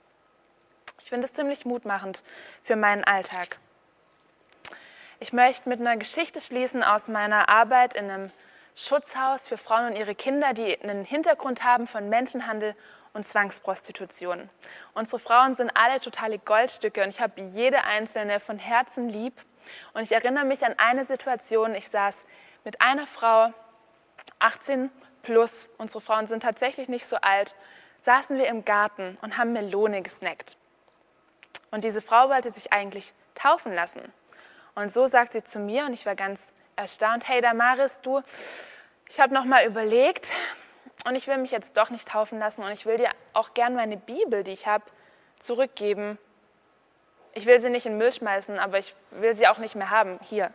Ich 1.00 1.08
finde 1.08 1.26
es 1.26 1.32
ziemlich 1.32 1.64
mutmachend 1.64 2.22
für 2.62 2.76
meinen 2.76 3.04
Alltag. 3.04 3.58
Ich 5.20 5.32
möchte 5.32 5.68
mit 5.68 5.80
einer 5.80 5.96
Geschichte 5.96 6.40
schließen 6.40 6.84
aus 6.84 7.08
meiner 7.08 7.48
Arbeit 7.48 7.94
in 7.94 8.10
einem 8.10 8.30
Schutzhaus 8.76 9.48
für 9.48 9.56
Frauen 9.56 9.86
und 9.86 9.96
ihre 9.96 10.14
Kinder, 10.14 10.52
die 10.52 10.80
einen 10.80 11.04
Hintergrund 11.04 11.64
haben 11.64 11.86
von 11.86 12.08
Menschenhandel 12.08 12.76
und 13.12 13.26
Zwangsprostitution. 13.26 14.48
Unsere 14.94 15.18
Frauen 15.18 15.54
sind 15.54 15.70
alle 15.74 16.00
totale 16.00 16.38
Goldstücke 16.38 17.02
und 17.02 17.10
ich 17.10 17.20
habe 17.20 17.40
jede 17.40 17.84
einzelne 17.84 18.40
von 18.40 18.58
Herzen 18.58 19.08
lieb. 19.08 19.34
Und 19.92 20.02
ich 20.02 20.12
erinnere 20.12 20.44
mich 20.44 20.64
an 20.64 20.74
eine 20.78 21.04
Situation, 21.04 21.74
ich 21.74 21.88
saß 21.88 22.24
mit 22.64 22.80
einer 22.80 23.06
Frau, 23.06 23.52
18 24.38 24.90
plus, 25.22 25.66
unsere 25.78 26.00
Frauen 26.00 26.26
sind 26.26 26.42
tatsächlich 26.42 26.88
nicht 26.88 27.06
so 27.06 27.16
alt, 27.16 27.54
saßen 27.98 28.36
wir 28.38 28.46
im 28.46 28.64
Garten 28.64 29.18
und 29.20 29.36
haben 29.36 29.52
Melone 29.52 30.02
gesnackt. 30.02 30.56
Und 31.70 31.84
diese 31.84 32.00
Frau 32.00 32.28
wollte 32.28 32.50
sich 32.50 32.72
eigentlich 32.72 33.12
taufen 33.34 33.74
lassen. 33.74 34.00
Und 34.74 34.90
so 34.90 35.06
sagt 35.06 35.32
sie 35.32 35.42
zu 35.42 35.58
mir, 35.58 35.84
und 35.84 35.92
ich 35.92 36.06
war 36.06 36.14
ganz 36.14 36.52
erstaunt, 36.76 37.28
hey 37.28 37.40
Damaris, 37.40 38.00
du, 38.00 38.22
ich 39.08 39.20
habe 39.20 39.34
noch 39.34 39.44
mal 39.44 39.66
überlegt, 39.66 40.28
und 41.04 41.14
ich 41.14 41.26
will 41.26 41.38
mich 41.38 41.50
jetzt 41.50 41.76
doch 41.76 41.90
nicht 41.90 42.08
taufen 42.08 42.38
lassen 42.38 42.62
und 42.62 42.72
ich 42.72 42.86
will 42.86 42.98
dir 42.98 43.10
auch 43.32 43.54
gern 43.54 43.74
meine 43.74 43.96
Bibel, 43.96 44.44
die 44.44 44.52
ich 44.52 44.66
habe, 44.66 44.84
zurückgeben. 45.38 46.18
Ich 47.34 47.46
will 47.46 47.60
sie 47.60 47.70
nicht 47.70 47.86
in 47.86 47.92
den 47.92 47.98
Müll 47.98 48.12
schmeißen, 48.12 48.58
aber 48.58 48.78
ich 48.78 48.94
will 49.10 49.34
sie 49.34 49.46
auch 49.46 49.58
nicht 49.58 49.76
mehr 49.76 49.90
haben. 49.90 50.18
Hier, 50.22 50.50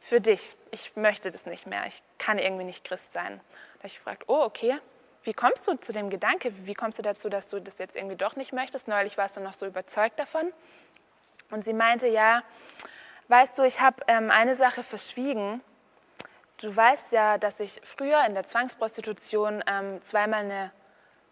für 0.00 0.20
dich. 0.20 0.56
Ich 0.70 0.96
möchte 0.96 1.30
das 1.30 1.46
nicht 1.46 1.66
mehr. 1.66 1.84
Ich 1.86 2.02
kann 2.18 2.38
irgendwie 2.38 2.64
nicht 2.64 2.84
Christ 2.84 3.12
sein. 3.12 3.40
Da 3.74 3.78
habe 3.78 3.86
ich 3.86 3.94
gefragt, 3.94 4.24
oh, 4.26 4.42
okay. 4.42 4.78
Wie 5.22 5.34
kommst 5.34 5.68
du 5.68 5.74
zu 5.74 5.92
dem 5.92 6.08
Gedanke? 6.08 6.52
Wie 6.66 6.74
kommst 6.74 6.98
du 6.98 7.02
dazu, 7.02 7.28
dass 7.28 7.50
du 7.50 7.60
das 7.60 7.78
jetzt 7.78 7.94
irgendwie 7.94 8.16
doch 8.16 8.36
nicht 8.36 8.52
möchtest? 8.52 8.88
Neulich 8.88 9.18
warst 9.18 9.36
du 9.36 9.40
noch 9.40 9.52
so 9.52 9.66
überzeugt 9.66 10.18
davon. 10.18 10.52
Und 11.50 11.62
sie 11.62 11.74
meinte, 11.74 12.06
ja, 12.06 12.42
weißt 13.28 13.58
du, 13.58 13.62
ich 13.64 13.80
habe 13.80 14.02
ähm, 14.08 14.30
eine 14.30 14.54
Sache 14.54 14.82
verschwiegen 14.82 15.60
Du 16.60 16.76
weißt 16.76 17.12
ja, 17.12 17.38
dass 17.38 17.58
ich 17.58 17.80
früher 17.82 18.22
in 18.26 18.34
der 18.34 18.44
Zwangsprostitution 18.44 19.64
ähm, 19.66 20.02
zweimal 20.02 20.40
eine 20.40 20.70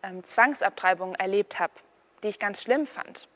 ähm, 0.03 0.25
Zwangsabtreibung 0.25 1.17
erlebt 1.17 1.61
habe, 1.61 1.75
die 2.23 2.29
ich 2.29 2.39
ganz 2.39 2.63
schlimm 2.63 2.87
fand. 2.87 3.29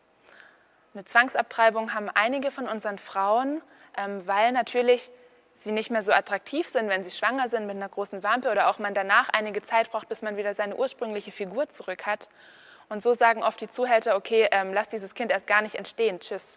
Eine 0.94 1.04
Zwangsabtreibung 1.04 1.92
haben 1.92 2.08
einige 2.08 2.50
von 2.50 2.66
unseren 2.66 2.96
Frauen, 2.96 3.60
ähm, 3.98 4.26
weil 4.26 4.52
natürlich 4.52 5.10
sie 5.52 5.70
nicht 5.70 5.90
mehr 5.90 6.00
so 6.00 6.12
attraktiv 6.12 6.66
sind, 6.66 6.88
wenn 6.88 7.04
sie 7.04 7.10
schwanger 7.10 7.50
sind 7.50 7.66
mit 7.66 7.76
einer 7.76 7.90
großen 7.90 8.22
Wampe 8.22 8.50
oder 8.50 8.68
auch 8.68 8.78
man 8.78 8.94
danach 8.94 9.28
einige 9.28 9.60
Zeit 9.60 9.90
braucht, 9.90 10.08
bis 10.08 10.22
man 10.22 10.38
wieder 10.38 10.54
seine 10.54 10.76
ursprüngliche 10.76 11.30
Figur 11.30 11.68
zurück 11.68 12.06
hat. 12.06 12.30
Und 12.88 13.02
so 13.02 13.12
sagen 13.12 13.42
oft 13.42 13.60
die 13.60 13.68
Zuhälter, 13.68 14.16
okay, 14.16 14.48
ähm, 14.50 14.72
lass 14.72 14.88
dieses 14.88 15.14
Kind 15.14 15.30
erst 15.30 15.46
gar 15.46 15.60
nicht 15.60 15.74
entstehen, 15.74 16.20
tschüss. 16.20 16.56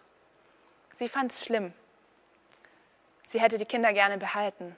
Sie 0.92 1.10
fand 1.10 1.30
es 1.30 1.44
schlimm. 1.44 1.74
Sie 3.22 3.38
hätte 3.38 3.58
die 3.58 3.66
Kinder 3.66 3.92
gerne 3.92 4.16
behalten. 4.16 4.74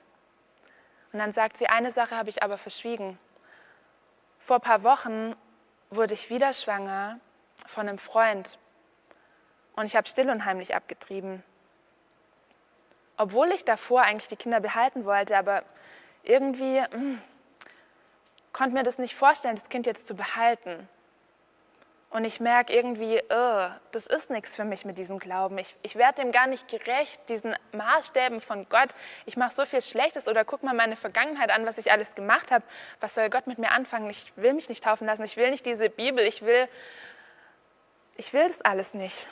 Und 1.13 1.19
dann 1.19 1.33
sagt 1.33 1.57
sie, 1.57 1.69
eine 1.69 1.91
Sache 1.91 2.17
habe 2.17 2.31
ich 2.31 2.43
aber 2.43 2.59
verschwiegen. 2.59 3.19
Vor 4.39 4.57
ein 4.57 4.63
paar 4.63 4.83
Wochen 4.83 5.35
wurde 5.91 6.15
ich 6.15 6.31
wieder 6.31 6.53
schwanger 6.53 7.19
von 7.67 7.89
einem 7.89 7.99
Freund 7.99 8.59
und 9.75 9.87
ich 9.87 9.97
habe 9.97 10.09
still 10.09 10.29
und 10.29 10.45
heimlich 10.45 10.75
abgetrieben. 10.75 11.43
Obwohl 13.17 13.51
ich 13.53 13.65
davor 13.65 14.03
eigentlich 14.03 14.29
die 14.29 14.37
Kinder 14.37 14.61
behalten 14.61 15.05
wollte, 15.05 15.37
aber 15.37 15.63
irgendwie 16.23 16.81
mh, 16.81 16.91
hm, 16.93 17.23
konnte 18.53 18.75
mir 18.75 18.83
das 18.83 18.99
nicht 18.99 19.15
vorstellen, 19.15 19.57
das 19.57 19.69
Kind 19.69 19.87
jetzt 19.87 20.07
zu 20.07 20.15
behalten. 20.15 20.89
Und 22.11 22.25
ich 22.25 22.41
merke 22.41 22.73
irgendwie, 22.73 23.21
oh, 23.29 23.69
das 23.93 24.07
ist 24.07 24.31
nichts 24.31 24.57
für 24.57 24.65
mich 24.65 24.87
mit 24.87 24.97
diesem 24.97 25.19
Glauben. 25.19 25.59
Ich, 25.59 25.77
ich 25.83 25.95
werde 25.97 26.23
dem 26.23 26.33
gar 26.33 26.47
nicht 26.47 26.67
gerecht, 26.67 27.21
diesen 27.29 27.55
Maßstäben 27.73 28.41
von 28.41 28.67
Gott. 28.71 28.89
Ich 29.27 29.37
mache 29.37 29.55
so 29.55 29.67
viel 29.67 29.83
Schlechtes 29.83 30.27
oder 30.27 30.47
guck 30.47 30.63
mal 30.63 30.73
meine 30.73 30.97
Vergangenheit 30.97 31.51
an, 31.51 31.67
was 31.67 31.77
ich 31.77 31.93
alles 31.93 32.15
gemacht 32.15 32.51
habe. 32.51 32.65
Was 33.01 33.15
soll 33.15 33.29
Gott 33.29 33.47
mit 33.47 33.59
mir 33.59 33.73
anfangen? 33.73 34.09
Ich 34.09 34.33
will 34.37 34.55
mich 34.55 34.71
nicht 34.71 34.85
taufen 34.85 35.07
lassen. 35.07 35.25
Ich 35.25 35.37
will 35.37 35.51
nicht 35.51 35.67
diese 35.67 35.91
Bibel. 35.91 36.25
Ich 36.25 36.41
will, 36.41 36.67
ich 38.17 38.33
will 38.33 38.45
das 38.45 38.63
alles 38.63 38.95
nicht. 38.95 39.27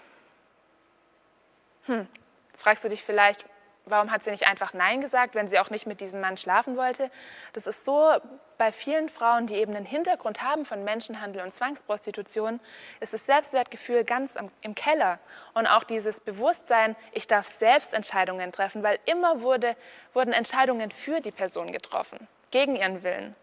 Hm, 1.86 2.06
jetzt 2.48 2.62
fragst 2.62 2.84
du 2.84 2.90
dich 2.90 3.02
vielleicht, 3.02 3.46
warum 3.86 4.10
hat 4.10 4.24
sie 4.24 4.30
nicht 4.30 4.46
einfach 4.46 4.74
Nein 4.74 5.00
gesagt, 5.00 5.34
wenn 5.34 5.48
sie 5.48 5.58
auch 5.58 5.70
nicht 5.70 5.86
mit 5.86 6.00
diesem 6.00 6.20
Mann 6.20 6.36
schlafen 6.36 6.76
wollte? 6.76 7.10
Das 7.52 7.66
ist 7.66 7.84
so 7.84 8.12
bei 8.58 8.72
vielen 8.72 9.08
Frauen, 9.08 9.46
die 9.46 9.54
eben 9.54 9.74
einen 9.74 9.86
Hintergrund 9.86 10.42
haben 10.42 10.64
von 10.64 10.84
Menschenhandel 10.84 11.42
und 11.42 11.54
Zwangsprostitution, 11.54 12.60
ist 13.00 13.12
das 13.12 13.26
Selbstwertgefühl 13.26 14.04
ganz 14.04 14.36
im 14.60 14.74
Keller. 14.74 15.18
Und 15.54 15.66
auch 15.66 15.84
dieses 15.84 16.20
Bewusstsein, 16.20 16.96
ich 17.12 17.26
darf 17.26 17.46
selbst 17.46 17.94
Entscheidungen 17.94 18.50
treffen, 18.52 18.82
weil 18.82 18.98
immer 19.06 19.40
wurde, 19.40 19.76
wurden 20.12 20.32
Entscheidungen 20.32 20.90
für 20.90 21.20
die 21.20 21.32
Person 21.32 21.72
getroffen, 21.72 22.26
gegen 22.50 22.76
ihren 22.76 23.02
Willen. 23.02 23.36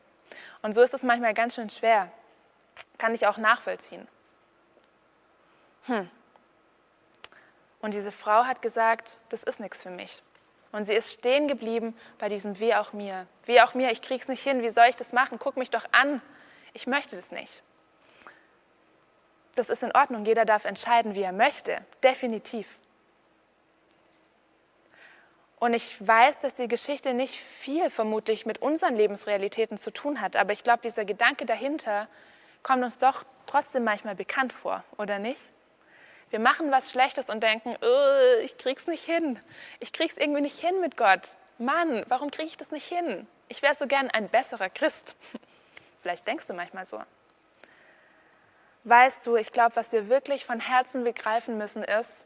Und 0.62 0.74
so 0.74 0.82
ist 0.82 0.94
es 0.94 1.04
manchmal 1.04 1.34
ganz 1.34 1.56
schön 1.56 1.70
schwer. 1.70 2.12
Kann 2.98 3.14
ich 3.14 3.28
auch 3.28 3.38
nachvollziehen. 3.38 4.08
Hm. 5.86 6.10
Und 7.82 7.94
diese 7.94 8.12
Frau 8.12 8.46
hat 8.46 8.62
gesagt, 8.62 9.18
das 9.30 9.44
ist 9.44 9.60
nichts 9.60 9.84
für 9.84 9.90
mich. 9.90 10.24
Und 10.74 10.86
sie 10.86 10.96
ist 10.96 11.14
stehen 11.14 11.48
geblieben 11.48 11.96
bei 12.18 12.28
diesem 12.28 12.60
Wie 12.60 12.74
auch 12.74 12.94
mir. 12.94 13.28
Wie 13.46 13.62
auch 13.62 13.76
mir, 13.76 13.92
ich 13.92 14.02
krieg's 14.02 14.28
nicht 14.28 14.42
hin, 14.42 14.64
wie 14.64 14.70
soll 14.70 14.88
ich 14.90 14.96
das 14.96 15.14
machen? 15.14 15.38
Guck 15.40 15.56
mich 15.56 15.70
doch 15.70 15.86
an. 15.92 16.20
Ich 16.74 16.88
möchte 16.88 17.16
das 17.16 17.32
nicht. 17.32 17.62
Das 19.54 19.70
ist 19.70 19.84
in 19.84 19.92
Ordnung, 19.92 20.26
jeder 20.26 20.46
darf 20.46 20.66
entscheiden, 20.66 21.14
wie 21.14 21.22
er 21.22 21.32
möchte, 21.32 21.78
definitiv. 22.04 22.68
Und 25.60 25.76
ich 25.76 26.06
weiß, 26.06 26.40
dass 26.40 26.56
die 26.56 26.68
Geschichte 26.68 27.14
nicht 27.14 27.36
viel 27.36 27.92
vermutlich 27.92 28.48
mit 28.48 28.62
unseren 28.62 28.96
Lebensrealitäten 28.96 29.78
zu 29.78 29.92
tun 29.92 30.22
hat, 30.22 30.36
aber 30.36 30.54
ich 30.54 30.64
glaube, 30.64 30.82
dieser 30.84 31.06
Gedanke 31.06 31.46
dahinter 31.46 32.08
kommt 32.64 32.84
uns 32.84 32.98
doch 32.98 33.24
trotzdem 33.46 33.84
manchmal 33.84 34.16
bekannt 34.16 34.52
vor, 34.52 34.84
oder 34.98 35.20
nicht? 35.20 35.40
Wir 36.34 36.40
machen 36.40 36.72
was 36.72 36.90
Schlechtes 36.90 37.30
und 37.30 37.44
denken, 37.44 37.76
oh, 37.80 38.40
ich 38.42 38.58
krieg's 38.58 38.88
nicht 38.88 39.06
hin. 39.06 39.40
Ich 39.80 39.94
krieg's 39.94 40.18
irgendwie 40.18 40.42
nicht 40.42 40.60
hin 40.60 40.82
mit 40.82 40.98
Gott. 40.98 41.22
Mann, 41.60 42.04
warum 42.08 42.32
kriege 42.32 42.48
ich 42.48 42.58
das 42.58 42.72
nicht 42.72 42.88
hin? 42.88 43.28
Ich 43.50 43.62
wäre 43.62 43.76
so 43.76 43.86
gern 43.86 44.10
ein 44.10 44.30
besserer 44.30 44.72
Christ. 44.72 45.16
Vielleicht 46.02 46.26
denkst 46.26 46.48
du 46.48 46.54
manchmal 46.54 46.86
so. 46.86 47.00
Weißt 48.84 49.28
du, 49.28 49.36
ich 49.36 49.52
glaube, 49.52 49.76
was 49.76 49.92
wir 49.92 50.10
wirklich 50.10 50.44
von 50.44 50.60
Herzen 50.60 51.04
begreifen 51.04 51.60
müssen 51.60 51.84
ist, 51.84 52.26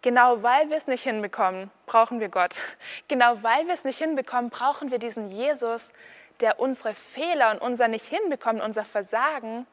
genau 0.00 0.44
weil 0.44 0.70
wir 0.70 0.76
es 0.76 0.86
nicht 0.86 1.02
hinbekommen, 1.02 1.72
brauchen 1.86 2.20
wir 2.20 2.28
Gott. 2.28 2.54
Genau 3.08 3.42
weil 3.42 3.66
wir 3.66 3.74
es 3.74 3.82
nicht 3.82 3.98
hinbekommen, 3.98 4.48
brauchen 4.48 4.92
wir 4.92 5.00
diesen 5.00 5.32
Jesus, 5.32 5.90
der 6.38 6.60
unsere 6.60 6.94
Fehler 6.94 7.50
und 7.50 7.62
unser 7.62 7.88
Nicht 7.88 8.06
hinbekommen, 8.06 8.62
unser 8.62 8.84
Versagen 8.84 9.66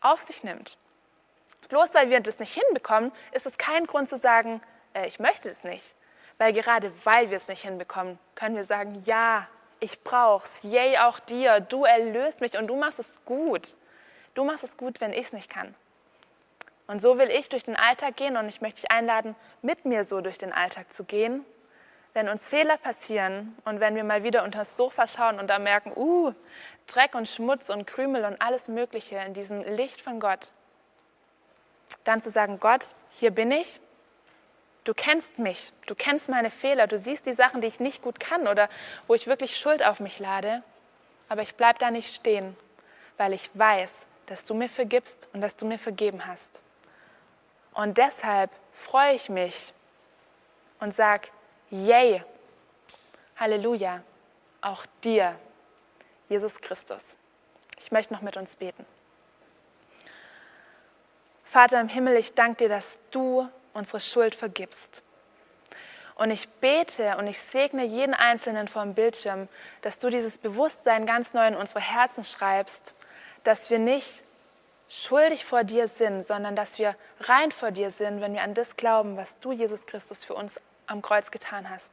auf 0.00 0.20
sich 0.20 0.42
nimmt. 0.42 0.78
Bloß 1.70 1.94
weil 1.94 2.10
wir 2.10 2.20
das 2.20 2.38
nicht 2.38 2.52
hinbekommen, 2.52 3.12
ist 3.32 3.46
es 3.46 3.56
kein 3.56 3.86
Grund 3.86 4.08
zu 4.08 4.16
sagen, 4.16 4.60
äh, 4.92 5.06
ich 5.06 5.18
möchte 5.18 5.48
es 5.48 5.64
nicht. 5.64 5.94
Weil 6.36 6.52
gerade 6.52 6.92
weil 7.04 7.30
wir 7.30 7.36
es 7.36 7.48
nicht 7.48 7.62
hinbekommen, 7.62 8.18
können 8.34 8.56
wir 8.56 8.64
sagen, 8.64 9.00
ja, 9.06 9.48
ich 9.78 10.02
brauch's. 10.04 10.60
Yay, 10.62 10.98
auch 10.98 11.18
dir. 11.20 11.60
Du 11.60 11.84
erlöst 11.84 12.40
mich 12.40 12.58
und 12.58 12.66
du 12.66 12.76
machst 12.76 12.98
es 12.98 13.18
gut. 13.24 13.68
Du 14.34 14.44
machst 14.44 14.64
es 14.64 14.76
gut, 14.76 15.00
wenn 15.00 15.12
ich 15.12 15.26
es 15.26 15.32
nicht 15.32 15.50
kann. 15.50 15.74
Und 16.86 17.00
so 17.00 17.18
will 17.18 17.30
ich 17.30 17.48
durch 17.48 17.64
den 17.64 17.76
Alltag 17.76 18.16
gehen 18.16 18.36
und 18.36 18.48
ich 18.48 18.60
möchte 18.60 18.80
dich 18.80 18.90
einladen, 18.90 19.36
mit 19.62 19.84
mir 19.84 20.02
so 20.02 20.20
durch 20.20 20.38
den 20.38 20.52
Alltag 20.52 20.92
zu 20.92 21.04
gehen. 21.04 21.44
Wenn 22.14 22.28
uns 22.28 22.48
Fehler 22.48 22.76
passieren 22.78 23.54
und 23.64 23.78
wenn 23.78 23.94
wir 23.94 24.02
mal 24.02 24.24
wieder 24.24 24.42
unter 24.42 24.58
das 24.58 24.76
Sofa 24.76 25.06
schauen 25.06 25.38
und 25.38 25.46
da 25.46 25.60
merken, 25.60 25.92
uh, 25.94 26.34
Dreck 26.88 27.14
und 27.14 27.28
Schmutz 27.28 27.70
und 27.70 27.86
Krümel 27.86 28.24
und 28.24 28.42
alles 28.42 28.66
Mögliche 28.66 29.16
in 29.18 29.34
diesem 29.34 29.62
Licht 29.62 30.00
von 30.00 30.18
Gott, 30.18 30.50
dann 32.04 32.20
zu 32.20 32.30
sagen, 32.30 32.60
Gott, 32.60 32.94
hier 33.10 33.30
bin 33.30 33.50
ich, 33.50 33.80
du 34.84 34.94
kennst 34.94 35.38
mich, 35.38 35.72
du 35.86 35.94
kennst 35.94 36.28
meine 36.28 36.50
Fehler, 36.50 36.86
du 36.86 36.98
siehst 36.98 37.26
die 37.26 37.32
Sachen, 37.32 37.60
die 37.60 37.68
ich 37.68 37.80
nicht 37.80 38.02
gut 38.02 38.20
kann 38.20 38.48
oder 38.48 38.68
wo 39.06 39.14
ich 39.14 39.26
wirklich 39.26 39.56
Schuld 39.56 39.84
auf 39.84 40.00
mich 40.00 40.18
lade, 40.18 40.62
aber 41.28 41.42
ich 41.42 41.54
bleibe 41.54 41.78
da 41.78 41.90
nicht 41.90 42.14
stehen, 42.14 42.56
weil 43.16 43.32
ich 43.32 43.50
weiß, 43.54 44.06
dass 44.26 44.44
du 44.44 44.54
mir 44.54 44.68
vergibst 44.68 45.28
und 45.32 45.40
dass 45.40 45.56
du 45.56 45.66
mir 45.66 45.78
vergeben 45.78 46.26
hast. 46.26 46.60
Und 47.72 47.98
deshalb 47.98 48.50
freue 48.72 49.14
ich 49.14 49.28
mich 49.28 49.72
und 50.80 50.94
sage, 50.94 51.28
yay, 51.70 52.24
Halleluja, 53.36 54.02
auch 54.60 54.84
dir, 55.02 55.38
Jesus 56.28 56.60
Christus. 56.60 57.14
Ich 57.78 57.90
möchte 57.92 58.12
noch 58.12 58.22
mit 58.22 58.36
uns 58.36 58.56
beten. 58.56 58.84
Vater 61.50 61.80
im 61.80 61.88
Himmel, 61.88 62.14
ich 62.14 62.34
danke 62.34 62.58
dir, 62.58 62.68
dass 62.68 63.00
du 63.10 63.48
unsere 63.72 63.98
Schuld 63.98 64.36
vergibst. 64.36 65.02
Und 66.14 66.30
ich 66.30 66.48
bete 66.48 67.16
und 67.16 67.26
ich 67.26 67.40
segne 67.40 67.82
jeden 67.82 68.14
Einzelnen 68.14 68.68
vom 68.68 68.94
Bildschirm, 68.94 69.48
dass 69.82 69.98
du 69.98 70.10
dieses 70.10 70.38
Bewusstsein 70.38 71.06
ganz 71.06 71.32
neu 71.32 71.48
in 71.48 71.56
unsere 71.56 71.80
Herzen 71.80 72.22
schreibst, 72.22 72.94
dass 73.42 73.68
wir 73.68 73.80
nicht 73.80 74.22
schuldig 74.88 75.44
vor 75.44 75.64
dir 75.64 75.88
sind, 75.88 76.22
sondern 76.24 76.54
dass 76.54 76.78
wir 76.78 76.94
rein 77.18 77.50
vor 77.50 77.72
dir 77.72 77.90
sind, 77.90 78.20
wenn 78.20 78.32
wir 78.32 78.42
an 78.42 78.54
das 78.54 78.76
glauben, 78.76 79.16
was 79.16 79.40
du, 79.40 79.50
Jesus 79.50 79.86
Christus, 79.86 80.22
für 80.22 80.34
uns 80.34 80.60
am 80.86 81.02
Kreuz 81.02 81.32
getan 81.32 81.68
hast. 81.68 81.90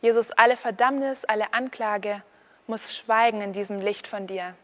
Jesus, 0.00 0.32
alle 0.32 0.56
Verdammnis, 0.56 1.24
alle 1.24 1.54
Anklage 1.54 2.24
muss 2.66 2.92
schweigen 2.92 3.40
in 3.40 3.52
diesem 3.52 3.78
Licht 3.78 4.08
von 4.08 4.26
dir. 4.26 4.56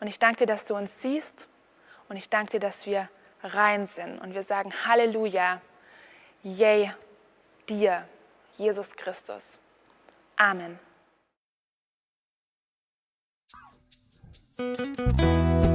Und 0.00 0.08
ich 0.08 0.18
danke 0.18 0.38
dir, 0.38 0.46
dass 0.46 0.66
du 0.66 0.74
uns 0.74 1.00
siehst 1.00 1.46
und 2.08 2.16
ich 2.16 2.28
danke 2.28 2.52
dir, 2.52 2.60
dass 2.60 2.86
wir 2.86 3.08
rein 3.42 3.86
sind 3.86 4.18
und 4.20 4.34
wir 4.34 4.42
sagen 4.42 4.72
Halleluja, 4.86 5.60
yay 6.42 6.92
dir, 7.68 8.06
Jesus 8.58 8.94
Christus. 8.94 9.58
Amen. 10.36 10.78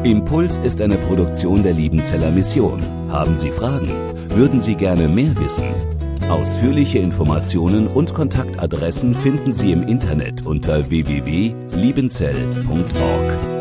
Impuls 0.04 0.58
ist 0.58 0.82
eine 0.82 0.98
Produktion 0.98 1.62
der 1.62 1.74
Liebenzeller 1.74 2.32
Mission. 2.32 2.82
Haben 3.12 3.38
Sie 3.38 3.52
Fragen? 3.52 3.90
Würden 4.36 4.60
Sie 4.60 4.76
gerne 4.76 5.08
mehr 5.08 5.38
wissen? 5.38 5.72
Ausführliche 6.30 6.98
Informationen 7.00 7.88
und 7.88 8.14
Kontaktadressen 8.14 9.14
finden 9.14 9.54
Sie 9.54 9.72
im 9.72 9.88
Internet 9.88 10.46
unter 10.46 10.90
www.liebenzell.org. 10.90 13.61